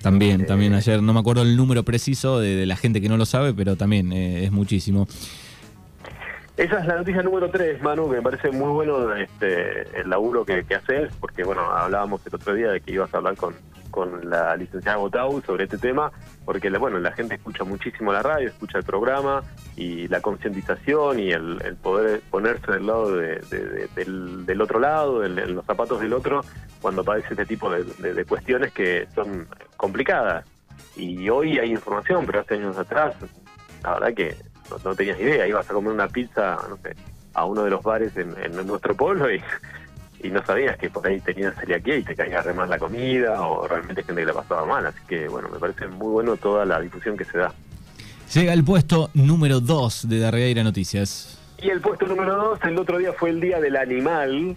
También, 0.07 0.43
eh, 0.43 0.45
también 0.45 0.73
ayer, 0.73 1.03
no 1.03 1.13
me 1.13 1.19
acuerdo 1.19 1.43
el 1.43 1.57
número 1.57 1.83
preciso 1.83 2.39
de, 2.39 2.65
la 2.65 2.77
gente 2.77 3.01
que 3.01 3.09
no 3.09 3.17
lo 3.17 3.27
sabe, 3.27 3.53
pero 3.53 3.75
también 3.75 4.13
eh, 4.13 4.45
es 4.45 4.53
muchísimo. 4.53 5.09
Esa 6.57 6.79
es 6.79 6.87
la 6.87 6.99
noticia 6.99 7.25
número 7.25 7.51
3, 7.51 7.83
Manu, 7.83 8.09
que 8.09 8.19
me 8.19 8.23
parece 8.23 8.53
muy 8.53 8.69
bueno 8.69 9.13
este, 9.17 9.99
el 9.99 10.09
laburo 10.09 10.45
que, 10.45 10.65
haces, 10.73 11.13
porque 11.19 11.43
bueno, 11.43 11.63
hablábamos 11.73 12.25
el 12.25 12.37
otro 12.37 12.55
día 12.55 12.71
de 12.71 12.81
que 12.81 12.93
ibas 12.93 13.13
a 13.13 13.17
hablar 13.17 13.35
con, 13.35 13.57
con 13.97 14.29
la 14.29 14.55
licenciada 14.57 14.99
Gotau 14.99 15.41
sobre 15.41 15.65
este 15.65 15.79
tema, 15.79 16.13
porque 16.45 16.69
bueno, 16.69 16.99
la 16.99 17.13
gente 17.13 17.37
escucha 17.37 17.65
muchísimo 17.65 18.13
la 18.13 18.23
radio, 18.23 18.47
escucha 18.47 18.77
el 18.77 18.85
programa 18.85 19.43
y 19.75 20.07
la 20.09 20.21
concientización 20.21 21.19
y 21.19 21.31
el, 21.31 21.79
poder 21.83 22.21
ponerse 22.31 22.73
del 22.73 22.87
lado 22.87 23.11
del, 23.17 24.61
otro 24.61 24.81
lado, 24.81 25.25
en 25.25 25.55
los 25.55 25.65
zapatos 25.65 25.99
del 26.03 26.13
otro, 26.13 26.43
cuando 26.83 27.05
padece 27.05 27.29
este 27.31 27.47
tipo 27.47 27.71
de, 27.71 28.25
cuestiones 28.27 28.71
que 28.75 29.09
son 29.15 29.49
complicadas. 29.79 30.45
Y 30.95 31.31
hoy 31.31 31.59
hay 31.59 31.71
información, 31.71 32.27
pero 32.27 32.41
hace 32.41 32.57
años 32.57 32.77
atrás, 32.77 33.15
la 33.83 33.95
verdad 33.95 34.13
que 34.13 34.37
no, 34.85 34.95
tenías 34.95 35.19
idea, 35.19 35.49
ibas 35.49 35.71
a 35.71 35.73
comer 35.73 35.95
una 35.95 36.09
pizza, 36.09 36.59
no 36.69 36.77
sé, 36.77 36.95
a 37.33 37.47
uno 37.47 37.65
de 37.65 37.71
los 37.71 37.83
bares 37.83 38.15
en, 38.19 38.35
nuestro 38.67 38.95
pueblo 38.95 39.33
y, 39.33 39.41
y, 40.23 40.29
no 40.31 40.45
sabías 40.45 40.77
que 40.77 40.91
por 40.91 41.07
ahí 41.07 41.21
tenías 41.21 41.55
celiaquía 41.57 41.97
y 41.97 42.03
te 42.03 42.15
caía 42.15 42.43
re 42.43 42.53
mal 42.53 42.69
la 42.69 42.79
comida 42.79 43.41
o 43.41 43.67
realmente 43.67 44.03
gente 44.03 44.23
que 44.23 44.27
la 44.27 44.35
pasaba 44.35 44.65
mal. 44.65 44.87
Así 44.87 45.01
que 45.07 45.29
bueno, 45.29 45.49
me 45.49 45.59
parece 45.59 45.87
muy 45.89 46.09
bueno 46.09 46.37
toda 46.37 46.65
la 46.65 46.81
difusión 46.81 47.17
que 47.17 47.25
se 47.25 47.39
da. 47.39 47.53
Llega 48.35 48.53
el 48.53 48.65
puesto 48.65 49.11
número 49.15 49.61
2 49.61 50.09
de 50.09 50.19
Darreira 50.19 50.63
Noticias. 50.63 51.39
Y 51.59 51.71
el 51.71 51.81
puesto 51.81 52.07
número 52.07 52.37
2, 52.37 52.59
el 52.65 52.79
otro 52.79 52.99
día 52.99 53.13
fue 53.15 53.31
el 53.31 53.41
Día 53.41 53.61
del 53.61 53.77
Animal, 53.77 54.57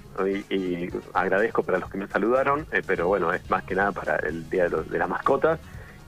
y, 0.50 0.90
agradezco 1.14 1.64
para 1.64 1.80
los 1.80 1.90
que 1.90 1.98
me 1.98 2.08
saludaron, 2.08 2.66
eh, 2.74 2.82
pero 2.86 3.08
bueno, 3.08 3.32
es 3.34 3.50
más 3.50 3.64
que 3.64 3.74
nada 3.74 3.94
para 3.94 4.18
el 4.18 4.50
Día 4.50 4.68
de, 4.68 4.84
de 4.84 4.98
las 4.98 5.08
Mascotas 5.08 5.60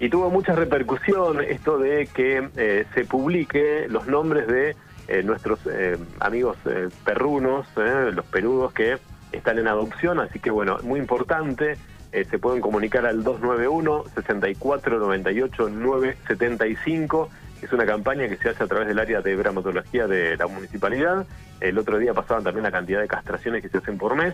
y 0.01 0.09
tuvo 0.09 0.31
mucha 0.31 0.55
repercusión 0.55 1.43
esto 1.43 1.77
de 1.77 2.07
que 2.07 2.49
eh, 2.57 2.85
se 2.95 3.05
publique 3.05 3.85
los 3.87 4.07
nombres 4.07 4.47
de 4.47 4.75
eh, 5.07 5.21
nuestros 5.21 5.59
eh, 5.71 5.95
amigos 6.19 6.57
perrunos, 7.05 7.67
los 7.75 8.25
perudos 8.25 8.73
que 8.73 8.97
están 9.31 9.59
en 9.59 9.67
adopción, 9.67 10.19
así 10.19 10.39
que 10.39 10.51
bueno, 10.51 10.77
muy 10.83 10.99
importante, 10.99 11.77
se 12.11 12.39
pueden 12.39 12.59
comunicar 12.59 13.05
al 13.05 13.23
291 13.23 14.03
6498 14.13 15.69
975 15.69 17.29
es 17.61 17.71
una 17.71 17.85
campaña 17.85 18.27
que 18.27 18.37
se 18.37 18.49
hace 18.49 18.63
a 18.63 18.67
través 18.67 18.87
del 18.87 18.99
área 18.99 19.21
de 19.21 19.35
bromatología 19.35 20.07
de 20.07 20.35
la 20.35 20.47
municipalidad. 20.47 21.25
El 21.59 21.77
otro 21.77 21.99
día 21.99 22.13
pasaban 22.13 22.43
también 22.43 22.63
la 22.63 22.71
cantidad 22.71 22.99
de 22.99 23.07
castraciones 23.07 23.61
que 23.61 23.69
se 23.69 23.77
hacen 23.77 23.97
por 23.97 24.15
mes. 24.15 24.33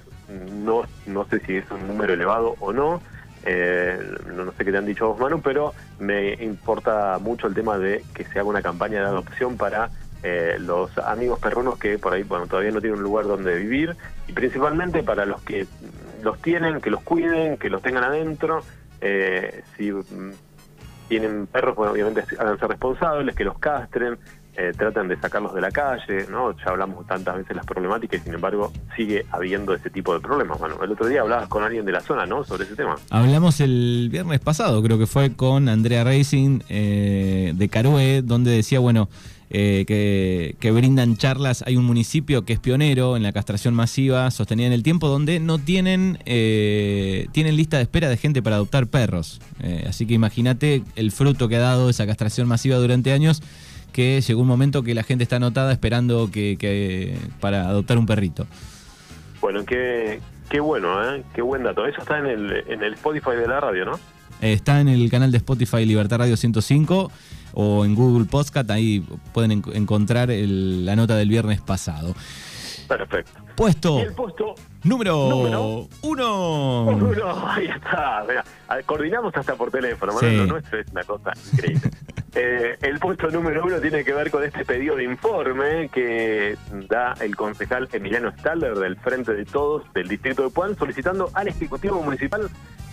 No, 0.64 0.84
no 1.06 1.26
sé 1.26 1.40
si 1.42 1.58
es 1.58 1.70
un 1.70 1.88
número 1.88 2.14
elevado 2.14 2.56
o 2.60 2.72
no, 2.72 3.02
eh, 3.46 4.00
no, 4.34 4.52
sé 4.54 4.64
qué 4.64 4.72
te 4.72 4.78
han 4.78 4.86
dicho 4.86 5.10
vos, 5.10 5.20
Manu, 5.20 5.42
pero 5.42 5.74
me 6.00 6.34
importa 6.36 7.18
mucho 7.20 7.48
el 7.48 7.54
tema 7.54 7.78
de 7.78 8.04
que 8.14 8.24
se 8.24 8.40
haga 8.40 8.48
una 8.48 8.62
campaña 8.62 9.02
de 9.02 9.08
adopción 9.08 9.58
para 9.58 9.90
eh, 10.30 10.58
los 10.60 10.98
amigos 10.98 11.40
perrunos 11.40 11.80
que 11.80 11.98
por 11.98 12.14
ahí 12.14 12.24
bueno, 12.24 12.48
todavía 12.48 12.72
no 12.72 12.82
tienen 12.82 12.98
un 12.98 13.04
lugar 13.04 13.26
donde 13.26 13.56
vivir 13.56 13.96
y 14.28 14.34
principalmente 14.34 15.02
para 15.02 15.26
los 15.26 15.42
que 15.42 15.66
los 16.22 16.42
tienen, 16.42 16.82
que 16.82 16.90
los 16.90 17.02
cuiden, 17.02 17.58
que 17.58 17.70
los 17.70 17.82
tengan 17.82 18.04
adentro. 18.04 18.62
Eh, 19.00 19.64
si 19.78 19.90
mm, 19.92 20.32
tienen 21.08 21.48
perros, 21.48 21.78
bueno, 21.78 21.94
obviamente 21.94 22.26
háganse 22.38 22.68
responsables, 22.68 23.36
que 23.36 23.46
los 23.46 23.58
castren. 23.58 24.18
eh, 24.58 24.74
tratan 24.76 25.08
de 25.08 25.16
sacarlos 25.18 25.54
de 25.54 25.62
la 25.62 25.70
calle, 25.70 26.26
¿no? 26.32 26.52
Ya 26.58 26.72
hablamos 26.72 27.06
tantas 27.06 27.38
veces 27.38 27.56
las 27.56 27.66
problemáticas 27.66 28.20
y 28.20 28.24
sin 28.24 28.34
embargo 28.34 28.74
sigue 28.96 29.24
habiendo 29.32 29.74
ese 29.76 29.92
tipo 29.92 30.14
de 30.16 30.20
problemas. 30.20 30.58
Bueno, 30.58 30.84
el 30.84 30.92
otro 30.92 31.08
día 31.08 31.22
hablabas 31.22 31.48
con 31.48 31.64
alguien 31.64 31.86
de 31.86 31.92
la 31.92 32.02
zona, 32.02 32.26
¿no? 32.26 32.44
Sobre 32.44 32.64
ese 32.64 32.76
tema. 32.76 32.96
Hablamos 33.12 33.62
el 33.62 34.10
viernes 34.12 34.40
pasado, 34.40 34.82
creo 34.82 34.98
que 34.98 35.06
fue 35.06 35.34
con 35.36 35.70
Andrea 35.70 36.04
Racing 36.04 36.62
eh, 36.70 37.54
de 37.56 37.70
Carué, 37.70 38.24
donde 38.24 38.50
decía, 38.50 38.80
bueno, 38.80 39.10
eh, 39.50 40.56
que, 40.60 40.72
brindan 40.72 41.16
charlas. 41.16 41.64
Hay 41.66 41.78
un 41.78 41.86
municipio 41.86 42.44
que 42.44 42.54
es 42.54 42.60
pionero 42.60 43.16
en 43.16 43.24
la 43.24 43.32
castración 43.32 43.74
masiva 43.74 44.30
sostenida 44.32 44.68
en 44.68 44.74
el 44.74 44.84
tiempo, 44.84 45.08
donde 45.08 45.40
no 45.40 45.58
tienen, 45.58 46.20
eh, 46.26 47.28
tienen 47.32 47.56
lista 47.56 47.78
de 47.78 47.84
espera 47.84 48.10
de 48.10 48.18
gente 48.18 48.42
para 48.42 48.58
adoptar 48.58 48.88
perros. 48.88 49.40
Eh, 49.62 49.86
así 49.88 50.06
que 50.06 50.14
imagínate 50.14 50.84
el 50.96 51.12
fruto 51.12 51.48
que 51.48 51.56
ha 51.56 51.60
dado 51.60 51.90
esa 51.90 52.06
castración 52.06 52.48
masiva 52.48 52.78
durante 52.78 53.14
años, 53.14 53.42
que 53.94 54.20
llegó 54.22 54.42
un 54.42 54.48
momento 54.48 54.84
que 54.84 54.94
la 54.94 55.04
gente 55.04 55.24
está 55.24 55.38
anotada 55.38 55.72
esperando 55.72 56.30
que, 56.32 57.18
para 57.40 57.70
adoptar 57.70 57.98
un 57.98 58.06
perrito. 58.06 58.46
Bueno, 59.40 59.64
qué, 59.66 60.20
qué 60.50 60.60
bueno, 60.60 60.98
qué 61.34 61.42
buen 61.42 61.64
dato. 61.64 61.86
Eso 61.88 62.02
está 62.02 62.20
en 62.20 62.26
el, 62.26 62.64
en 62.68 62.84
el 62.84 62.94
Spotify 62.96 63.32
de 63.32 63.48
la 63.48 63.62
radio, 63.62 63.86
¿no? 63.86 64.17
Está 64.42 64.82
en 64.82 64.88
el 64.88 65.10
canal 65.10 65.32
de 65.32 65.38
Spotify 65.38 65.86
Libertad 65.86 66.20
Radio 66.20 66.38
105 66.38 67.12
o 67.54 67.86
en 67.86 67.96
Google 67.96 68.26
Podcast, 68.26 68.70
ahí 68.70 69.06
pueden 69.34 69.64
encontrar 69.74 70.30
la 70.30 70.96
nota 70.96 71.16
del 71.16 71.30
viernes 71.30 71.62
pasado. 71.62 72.16
Perfecto. 72.88 73.42
Puesto. 73.56 74.00
el 74.00 74.14
puesto 74.14 74.54
número, 74.84 75.88
uno. 76.04 76.84
Uno, 76.84 77.50
ahí 77.50 77.66
está. 77.66 78.24
coordinamos 78.86 79.36
hasta 79.36 79.56
por 79.56 79.72
teléfono, 79.72 80.14
lo 80.22 80.46
nuestro 80.46 80.80
es 80.80 80.92
una 80.92 81.04
cosa 81.04 81.32
increíble. 81.54 81.92
Eh, 82.40 82.78
el 82.82 83.00
puesto 83.00 83.32
número 83.32 83.64
uno 83.66 83.80
tiene 83.80 84.04
que 84.04 84.14
ver 84.14 84.30
con 84.30 84.44
este 84.44 84.64
pedido 84.64 84.96
de 84.96 85.06
informe 85.06 85.90
que 85.90 86.56
da 86.88 87.14
el 87.20 87.36
concejal 87.36 87.90
Emiliano 87.92 88.32
Staller 88.38 88.76
del 88.76 88.96
Frente 88.98 89.34
de 89.34 89.44
Todos 89.44 89.92
del 89.94 90.08
Distrito 90.08 90.44
de 90.44 90.50
Puan 90.52 90.78
solicitando 90.78 91.32
al 91.34 91.48
Ejecutivo 91.48 92.00
Municipal 92.04 92.48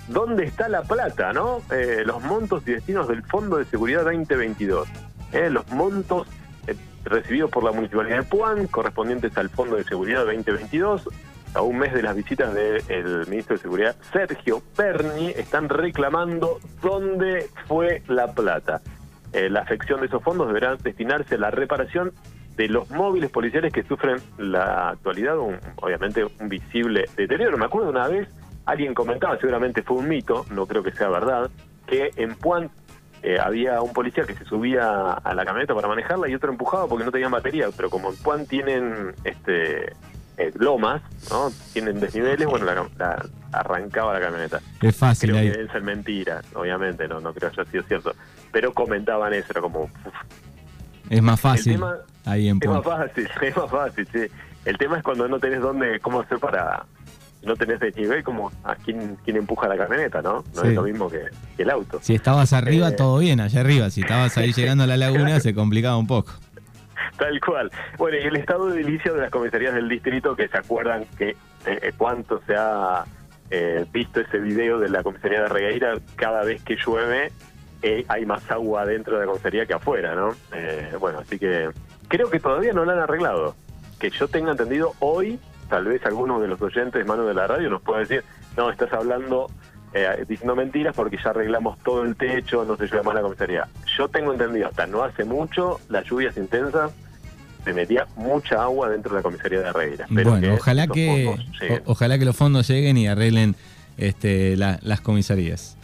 dónde 0.09 0.45
está 0.45 0.69
la 0.69 0.83
plata, 0.83 1.33
¿no? 1.33 1.63
Eh, 1.71 2.03
los 2.05 2.23
montos 2.23 2.67
y 2.67 2.73
destinos 2.73 3.09
del 3.09 3.23
Fondo 3.23 3.57
de 3.57 3.65
Seguridad 3.65 4.05
2022. 4.05 4.89
Eh, 5.33 5.51
los 5.51 5.69
montos 5.71 6.27
eh, 6.67 6.75
recibidos 7.05 7.51
por 7.51 7.65
la 7.65 7.73
Municipalidad 7.73 8.19
de 8.19 8.23
Puan, 8.25 8.67
correspondientes 8.67 9.37
al 9.37 9.49
Fondo 9.49 9.77
de 9.77 9.85
Seguridad 9.85 10.25
2022, 10.25 11.09
a 11.55 11.63
un 11.63 11.79
mes 11.79 11.93
de 11.93 12.03
las 12.03 12.17
visitas 12.17 12.53
del 12.53 13.27
ministro 13.29 13.57
de 13.57 13.63
Seguridad 13.63 13.97
Sergio 14.13 14.63
Perni, 14.77 15.29
están 15.31 15.69
reclamando 15.69 16.59
dónde 16.83 17.49
fue 17.69 18.03
la 18.09 18.33
plata. 18.33 18.81
la 19.33 19.61
afección 19.61 20.01
de 20.01 20.07
esos 20.07 20.23
fondos 20.23 20.49
deberá 20.49 20.75
destinarse 20.77 21.37
a 21.37 21.39
la 21.39 21.51
reparación 21.53 22.13
de 22.57 22.69
los 22.69 22.91
móviles 22.91 23.31
policiales 23.31 23.73
que 23.73 23.83
sufren 23.85 24.17
la 24.39 24.91
actualidad, 24.91 25.37
obviamente 25.77 26.25
un 26.25 26.49
visible 26.49 27.05
deterioro. 27.17 27.57
Me 27.57 27.67
acuerdo 27.67 27.91
una 27.91 28.09
vez 28.09 28.29
alguien 28.67 28.95
comentaba, 28.95 29.39
seguramente 29.39 29.83
fue 29.83 29.99
un 29.99 30.09
mito, 30.09 30.47
no 30.51 30.67
creo 30.67 30.83
que 30.83 30.93
sea 30.93 31.09
verdad, 31.09 31.51
que 31.87 32.11
en 32.17 32.35
Puan 32.37 32.71
eh, 33.23 33.39
había 33.39 33.81
un 33.81 33.93
policía 33.93 34.25
que 34.25 34.35
se 34.35 34.45
subía 34.45 35.13
a 35.13 35.35
la 35.35 35.45
camioneta 35.45 35.75
para 35.75 35.89
manejarla 35.89 36.29
y 36.29 36.35
otro 36.35 36.51
empujaba 36.51 36.87
porque 36.87 37.05
no 37.05 37.13
tenían 37.13 37.31
batería, 37.31 37.69
pero 37.77 37.91
como 37.91 38.11
en 38.11 38.17
Puan 38.17 38.47
tienen 38.47 39.15
este 39.25 39.93
eh, 40.37 40.53
lomas, 40.57 41.01
¿no? 41.31 41.51
Tienen 41.73 42.01
desniveles, 42.01 42.47
bueno, 42.47 42.89
la, 42.99 43.25
arrancaba 43.53 44.15
la 44.15 44.21
camioneta. 44.21 44.61
Es 44.83 44.97
fácil. 44.97 45.31
Creo 45.31 45.43
que 45.43 45.51
deben 45.51 45.73
ser 45.73 45.83
mentiras, 45.83 46.45
obviamente, 46.55 47.07
no, 47.07 47.21
no 47.21 47.33
creo 47.33 47.51
que 47.51 47.61
haya 47.61 47.71
sido 47.71 47.85
cierto. 47.85 48.15
Pero 48.51 48.75
comentaban 48.75 49.33
eso, 49.33 49.47
era 49.51 49.61
como... 49.61 49.89
Es 51.09 51.23
más 51.23 51.41
fácil. 51.41 51.81
ahí 52.25 52.49
en 52.49 52.59
es 52.61 52.69
más 52.69 52.83
fácil, 52.83 53.29
es 53.43 53.57
más 53.57 53.71
fácil, 53.71 54.09
sí. 54.13 54.27
El 54.65 54.77
tema 54.79 54.97
es 54.99 55.05
cuando 55.05 55.29
no 55.29 55.39
tenés 55.39 55.61
dónde, 55.61 56.01
cómo 56.01 56.21
hacer 56.21 56.39
para, 56.39 56.85
no 57.45 57.57
tenés 57.57 57.81
de 57.81 57.93
nivel 57.93 58.23
como 58.23 58.51
a 58.63 58.75
quién, 58.77 59.17
quién 59.25 59.37
empuja 59.37 59.69
la 59.69 59.77
camioneta, 59.77 60.23
¿no? 60.23 60.45
No 60.55 60.63
es 60.63 60.75
lo 60.75 60.83
mismo 60.83 61.11
que, 61.11 61.23
el 61.59 61.71
auto. 61.71 61.99
Si 62.03 62.15
estabas 62.15 62.53
arriba, 62.53 62.89
eh, 62.89 62.93
todo 62.93 63.19
bien, 63.19 63.41
allá 63.41 63.61
arriba. 63.61 63.91
Si 63.91 64.01
estabas 64.03 64.37
ahí 64.39 64.53
llegando 64.57 64.85
a 64.85 64.87
la 64.87 64.97
laguna, 64.97 65.41
se 65.41 65.55
complicaba 65.55 65.97
un 65.97 66.07
poco. 66.07 66.33
Tal 67.19 67.41
cual. 67.41 67.71
Bueno, 67.99 68.19
y 68.19 68.27
el 68.27 68.37
estado 68.37 68.67
de 68.67 68.83
inicio 68.83 69.15
de 69.15 69.23
las 69.23 69.31
comisarías 69.31 69.75
del 69.75 69.89
distrito, 69.89 70.35
que 70.35 70.49
se 70.49 70.59
acuerdan 70.59 71.05
que 71.17 71.31
eh, 71.31 71.37
eh, 71.67 71.93
cuánto 71.97 72.41
se 72.47 72.55
ha 72.57 73.05
visto 73.93 74.21
ese 74.21 74.39
video 74.39 74.81
de 74.81 74.89
la 74.89 75.05
comisaría 75.05 75.43
de 75.43 75.49
Regueira, 75.49 75.95
cada 76.17 76.43
vez 76.43 76.61
que 76.65 76.75
llueve 76.75 77.31
hay 78.09 78.27
más 78.27 78.51
agua 78.51 78.85
dentro 78.85 79.15
de 79.15 79.21
la 79.21 79.31
comisaría 79.31 79.65
que 79.65 79.75
afuera, 79.75 80.17
¿no? 80.17 80.35
bueno, 80.99 81.21
así 81.21 81.39
que 81.39 81.69
creo 82.09 82.31
que 82.31 82.41
todavía 82.41 82.73
no 82.73 82.85
lo 82.85 82.91
han 82.91 82.99
arreglado. 82.99 83.55
Que 84.01 84.11
yo 84.11 84.27
tenga 84.27 84.51
entendido, 84.51 84.95
hoy 84.99 85.39
tal 85.69 85.85
vez 85.85 86.05
algunos 86.05 86.41
de 86.41 86.49
los 86.49 86.61
oyentes, 86.61 87.07
mano 87.07 87.25
de 87.25 87.35
la 87.35 87.47
radio, 87.47 87.71
nos 87.71 87.83
puede 87.83 88.01
decir, 88.01 88.25
no, 88.57 88.71
estás 88.71 88.93
hablando, 88.93 89.51
eh, 89.93 90.25
diciendo 90.29 90.57
mentiras 90.57 90.95
porque 90.95 91.19
ya 91.23 91.31
arreglamos 91.31 91.79
todo 91.79 92.03
el 92.03 92.17
techo, 92.17 92.65
no 92.65 92.77
se 92.77 92.87
llueve 92.87 93.03
más 93.03 93.15
la 93.15 93.23
comisaría. 93.23 93.69
Yo 93.97 94.09
tengo 94.09 94.33
entendido, 94.33 94.69
hasta 94.69 94.87
no 94.87 95.03
hace 95.03 95.25
mucho, 95.25 95.81
las 95.89 96.05
lluvias 96.05 96.37
intensas, 96.37 96.93
se 97.65 97.73
metía 97.73 98.07
mucha 98.17 98.63
agua 98.63 98.91
dentro 98.91 99.13
de 99.13 99.19
la 99.19 99.23
comisaría 99.23 99.61
de 99.61 99.69
Herrera. 99.69 100.07
bueno, 100.11 100.55
ojalá 100.55 100.87
que, 100.87 101.35
ojalá 101.87 102.19
que 102.19 102.25
los 102.25 102.37
fondos 102.37 102.69
lleguen 102.69 102.97
y 102.99 103.07
arreglen 103.07 103.57
este, 103.97 104.57
las 104.57 105.01
comisarías. 105.01 105.77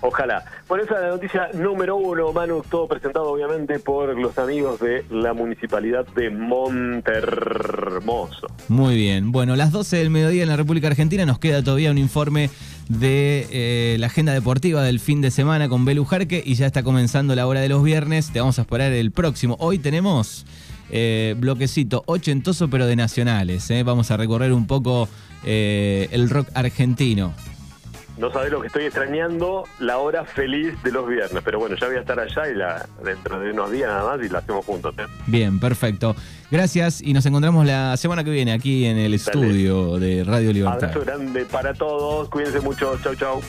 Ojalá. 0.00 0.44
Bueno, 0.68 0.84
esa 0.84 0.94
es 0.94 1.00
la 1.00 1.08
noticia 1.08 1.48
número 1.54 1.96
uno, 1.96 2.32
Manu, 2.32 2.62
todo 2.68 2.86
presentado 2.86 3.30
obviamente 3.30 3.80
por 3.80 4.16
los 4.16 4.38
amigos 4.38 4.78
de 4.80 5.04
la 5.10 5.32
Municipalidad 5.32 6.06
de 6.14 6.30
Montermoso. 6.30 6.98
Muy 8.68 8.94
bien. 8.94 9.32
Bueno, 9.32 9.56
las 9.56 9.72
12 9.72 9.96
del 9.96 10.10
mediodía 10.10 10.44
en 10.44 10.48
la 10.48 10.56
República 10.56 10.86
Argentina 10.86 11.26
nos 11.26 11.40
queda 11.40 11.64
todavía 11.64 11.90
un 11.90 11.98
informe 11.98 12.48
de 12.88 13.46
eh, 13.50 13.96
la 13.98 14.06
agenda 14.06 14.32
deportiva 14.32 14.82
del 14.82 15.00
fin 15.00 15.20
de 15.20 15.32
semana 15.32 15.68
con 15.68 15.84
Belu 15.84 16.04
Jarque 16.04 16.42
y 16.44 16.54
ya 16.54 16.66
está 16.66 16.84
comenzando 16.84 17.34
la 17.34 17.46
hora 17.48 17.60
de 17.60 17.68
los 17.68 17.82
viernes. 17.82 18.30
Te 18.32 18.38
vamos 18.38 18.58
a 18.60 18.62
esperar 18.62 18.92
el 18.92 19.10
próximo. 19.10 19.56
Hoy 19.58 19.78
tenemos 19.78 20.46
eh, 20.90 21.34
bloquecito 21.38 22.04
ochentoso 22.06 22.70
pero 22.70 22.86
de 22.86 22.94
nacionales. 22.94 23.68
Eh. 23.70 23.82
Vamos 23.82 24.12
a 24.12 24.16
recorrer 24.16 24.52
un 24.52 24.66
poco 24.66 25.08
el 25.44 26.28
rock 26.30 26.48
argentino 26.54 27.32
no 28.18 28.32
sabés 28.32 28.50
lo 28.50 28.60
que 28.60 28.66
estoy 28.66 28.84
extrañando, 28.84 29.64
la 29.78 29.98
hora 29.98 30.24
feliz 30.24 30.74
de 30.82 30.90
los 30.90 31.08
viernes. 31.08 31.42
Pero 31.44 31.58
bueno, 31.58 31.76
ya 31.76 31.86
voy 31.86 31.96
a 31.96 32.00
estar 32.00 32.18
allá 32.18 32.50
y 32.50 32.54
la, 32.54 32.86
dentro 33.04 33.38
de 33.40 33.52
unos 33.52 33.70
días 33.70 33.88
nada 33.88 34.16
más 34.16 34.26
y 34.26 34.28
la 34.28 34.38
hacemos 34.40 34.64
juntos. 34.64 34.94
¿eh? 34.98 35.06
Bien, 35.26 35.58
perfecto. 35.58 36.14
Gracias 36.50 37.00
y 37.00 37.12
nos 37.12 37.26
encontramos 37.26 37.66
la 37.66 37.96
semana 37.96 38.24
que 38.24 38.30
viene 38.30 38.52
aquí 38.52 38.86
en 38.86 38.96
el 38.96 39.14
estudio 39.14 39.98
de 39.98 40.24
Radio 40.24 40.52
Libertad. 40.52 40.84
Abrazo 40.84 41.00
grande 41.00 41.44
para 41.44 41.74
todos, 41.74 42.28
cuídense 42.28 42.60
mucho, 42.60 42.98
chau 43.02 43.14
chau. 43.14 43.42